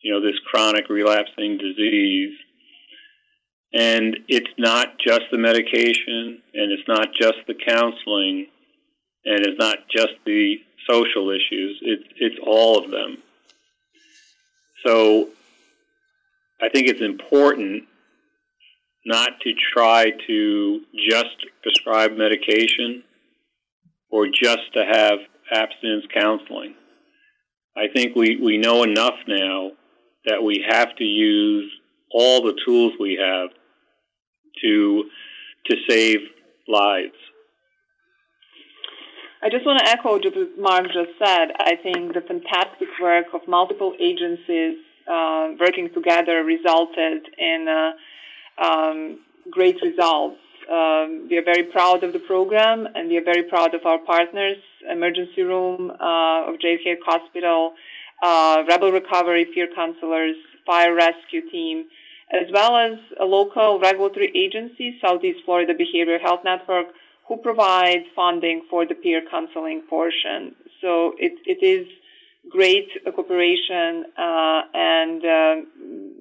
you 0.00 0.12
know 0.12 0.20
this 0.20 0.38
chronic 0.50 0.88
relapsing 0.88 1.58
disease 1.58 2.36
and 3.74 4.16
it's 4.28 4.50
not 4.56 4.98
just 4.98 5.22
the 5.32 5.38
medication, 5.38 6.40
and 6.54 6.72
it's 6.72 6.86
not 6.86 7.08
just 7.20 7.38
the 7.48 7.54
counseling, 7.54 8.46
and 9.24 9.44
it's 9.44 9.58
not 9.58 9.78
just 9.90 10.14
the 10.24 10.58
social 10.88 11.30
issues. 11.30 11.80
It's 11.82 12.04
it's 12.16 12.36
all 12.46 12.78
of 12.82 12.90
them. 12.90 13.18
So 14.86 15.30
I 16.62 16.68
think 16.68 16.88
it's 16.88 17.00
important 17.00 17.84
not 19.04 19.40
to 19.40 19.52
try 19.74 20.12
to 20.26 20.80
just 21.10 21.36
prescribe 21.62 22.12
medication 22.12 23.02
or 24.08 24.28
just 24.28 24.72
to 24.74 24.84
have 24.84 25.18
abstinence 25.50 26.04
counseling. 26.14 26.74
I 27.76 27.88
think 27.92 28.14
we, 28.14 28.38
we 28.40 28.56
know 28.56 28.82
enough 28.82 29.16
now 29.26 29.72
that 30.26 30.42
we 30.42 30.64
have 30.68 30.94
to 30.96 31.04
use 31.04 31.70
all 32.10 32.42
the 32.42 32.56
tools 32.64 32.92
we 32.98 33.18
have 33.20 33.50
to 34.62 35.04
to 35.66 35.76
save 35.88 36.20
lives. 36.68 37.14
I 39.42 39.50
just 39.50 39.66
want 39.66 39.78
to 39.84 39.90
echo 39.90 40.12
what 40.12 40.58
Mark 40.58 40.84
just 40.86 41.18
said. 41.18 41.48
I 41.58 41.76
think 41.82 42.14
the 42.14 42.22
fantastic 42.22 42.88
work 43.00 43.26
of 43.34 43.42
multiple 43.46 43.92
agencies 44.00 44.78
uh, 45.06 45.48
working 45.60 45.90
together 45.92 46.42
resulted 46.42 47.28
in 47.36 47.66
uh, 47.68 48.64
um, 48.64 49.20
great 49.50 49.76
results. 49.82 50.38
Um, 50.70 51.28
we 51.28 51.36
are 51.36 51.44
very 51.44 51.64
proud 51.64 52.02
of 52.04 52.14
the 52.14 52.20
program 52.20 52.88
and 52.94 53.10
we 53.10 53.18
are 53.18 53.24
very 53.24 53.42
proud 53.42 53.74
of 53.74 53.84
our 53.84 53.98
partners, 53.98 54.56
emergency 54.90 55.42
room 55.42 55.90
uh, 55.90 56.48
of 56.48 56.54
JFK 56.56 56.96
Hospital, 57.04 57.74
uh, 58.22 58.62
Rebel 58.66 58.92
Recovery 58.92 59.44
peer 59.44 59.68
counselors, 59.76 60.36
fire 60.64 60.94
rescue 60.94 61.42
team, 61.50 61.84
as 62.34 62.50
well 62.52 62.76
as 62.76 62.98
a 63.20 63.24
local 63.24 63.78
regulatory 63.78 64.30
agency, 64.34 64.98
Southeast 65.00 65.40
Florida 65.44 65.72
Behavioral 65.74 66.20
Health 66.20 66.40
Network, 66.44 66.86
who 67.28 67.36
provides 67.38 68.04
funding 68.14 68.62
for 68.68 68.86
the 68.86 68.94
peer 68.94 69.22
counseling 69.30 69.82
portion. 69.88 70.54
So 70.80 71.14
it, 71.18 71.32
it 71.46 71.64
is 71.64 71.86
great 72.50 72.88
cooperation, 73.14 74.04
uh, 74.18 74.62
and 74.74 75.24
uh, 75.24 75.54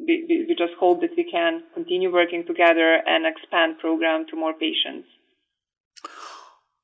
we, 0.08 0.46
we 0.48 0.56
just 0.58 0.74
hope 0.80 1.02
that 1.02 1.12
we 1.18 1.30
can 1.30 1.64
continue 1.74 2.12
working 2.12 2.46
together 2.46 3.00
and 3.06 3.26
expand 3.26 3.80
program 3.80 4.26
to 4.30 4.38
more 4.38 4.54
patients. 4.54 5.08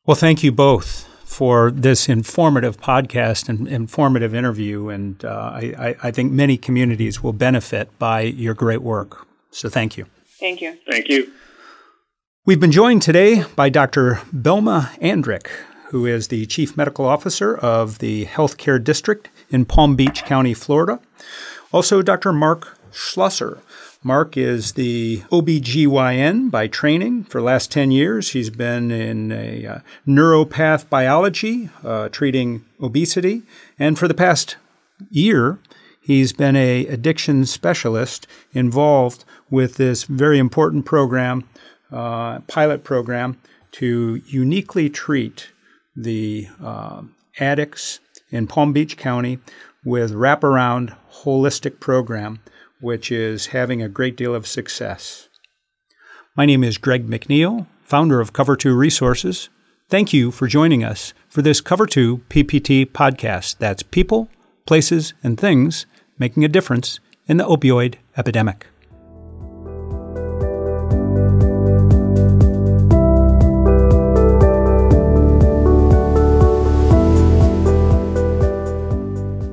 Well, 0.06 0.16
thank 0.16 0.44
you 0.44 0.52
both 0.52 1.09
for 1.40 1.72
this 1.72 2.10
informative 2.10 2.76
podcast 2.76 3.48
and 3.48 3.66
informative 3.66 4.36
interview. 4.36 4.90
And 4.90 5.24
uh, 5.24 5.52
I, 5.54 5.96
I, 6.04 6.12
think 6.12 6.34
many 6.34 6.58
communities 6.58 7.24
will 7.24 7.32
benefit 7.32 7.98
by 7.98 8.24
your 8.24 8.54
great 8.54 8.82
work. 8.82 9.26
So 9.50 9.70
thank 9.70 9.96
you. 9.98 10.06
Thank 10.38 10.60
you. 10.60 10.78
Thank 10.92 11.08
you. 11.08 11.32
We've 12.46 12.60
been 12.60 12.74
joined 12.74 13.04
today 13.04 13.46
by 13.56 13.70
Dr. 13.70 14.16
Belma 14.36 14.90
Andric, 15.00 15.48
who 15.92 16.06
is 16.06 16.28
the 16.28 16.46
Chief 16.46 16.76
Medical 16.76 17.06
Officer 17.06 17.56
of 17.56 18.00
the 18.00 18.26
Healthcare 18.26 18.84
District 18.84 19.30
in 19.50 19.64
Palm 19.64 19.96
Beach 19.96 20.26
County, 20.26 20.54
Florida. 20.54 21.00
Also, 21.72 22.02
Dr. 22.02 22.34
Mark 22.34 22.78
Schlosser, 22.92 23.62
Mark 24.02 24.38
is 24.38 24.74
the 24.74 25.24
OBGYN 25.30 26.50
by 26.50 26.68
training. 26.68 27.26
For 27.26 27.42
the 27.42 27.46
last 27.46 27.70
10 27.70 27.92
years, 27.92 28.30
he's 28.30 28.50
been 28.50 28.92
in 28.92 29.34
a 29.34 29.66
uh, 29.66 29.80
neuropath 30.08 30.90
biology, 30.90 31.70
uh, 31.84 32.08
treating 32.08 32.64
obesity. 32.82 33.44
And 33.78 34.00
for 34.00 34.08
the 34.08 34.14
past 34.14 34.56
year, 35.10 35.60
he's 36.02 36.32
been 36.32 36.56
a 36.56 36.88
addiction 36.88 37.46
specialist 37.46 38.26
involved 38.54 39.26
with 39.50 39.76
this 39.76 40.06
very 40.06 40.40
important 40.40 40.86
program, 40.86 41.44
uh, 41.92 42.40
pilot 42.48 42.86
program, 42.86 43.38
to 43.74 44.22
uniquely 44.28 44.90
treat 44.90 45.52
the 45.94 46.48
uh, 46.64 47.02
addicts 47.38 48.00
in 48.30 48.48
Palm 48.48 48.72
Beach 48.72 48.96
County 48.96 49.40
with 49.84 50.14
wraparound 50.14 50.96
holistic 51.24 51.82
program 51.82 52.40
which 52.82 53.12
is 53.12 53.48
having 53.48 53.82
a 53.82 53.90
great 53.90 54.16
deal 54.16 54.34
of 54.34 54.48
success. 54.48 55.28
My 56.36 56.46
name 56.46 56.64
is 56.64 56.78
Greg 56.78 57.08
McNeil, 57.08 57.68
founder 57.84 58.22
of 58.22 58.34
Cover 58.34 58.56
2 58.56 58.74
Resources. 58.76 59.50
Thank 59.90 60.14
you 60.14 60.32
for 60.32 60.48
joining 60.48 60.84
us 60.84 61.14
for 61.28 61.42
this 61.42 61.62
Cover 61.62 61.86
2 61.86 62.20
PPT 62.30 62.86
podcast 62.86 63.58
that's 63.58 63.84
people, 63.84 64.30
places, 64.66 65.14
and 65.24 65.40
things 65.40 65.86
making 66.18 66.46
a 66.46 66.48
difference 66.48 67.00
in 67.28 67.38
the 67.38 67.46
opioid 67.46 67.96
epidemic. 68.16 68.68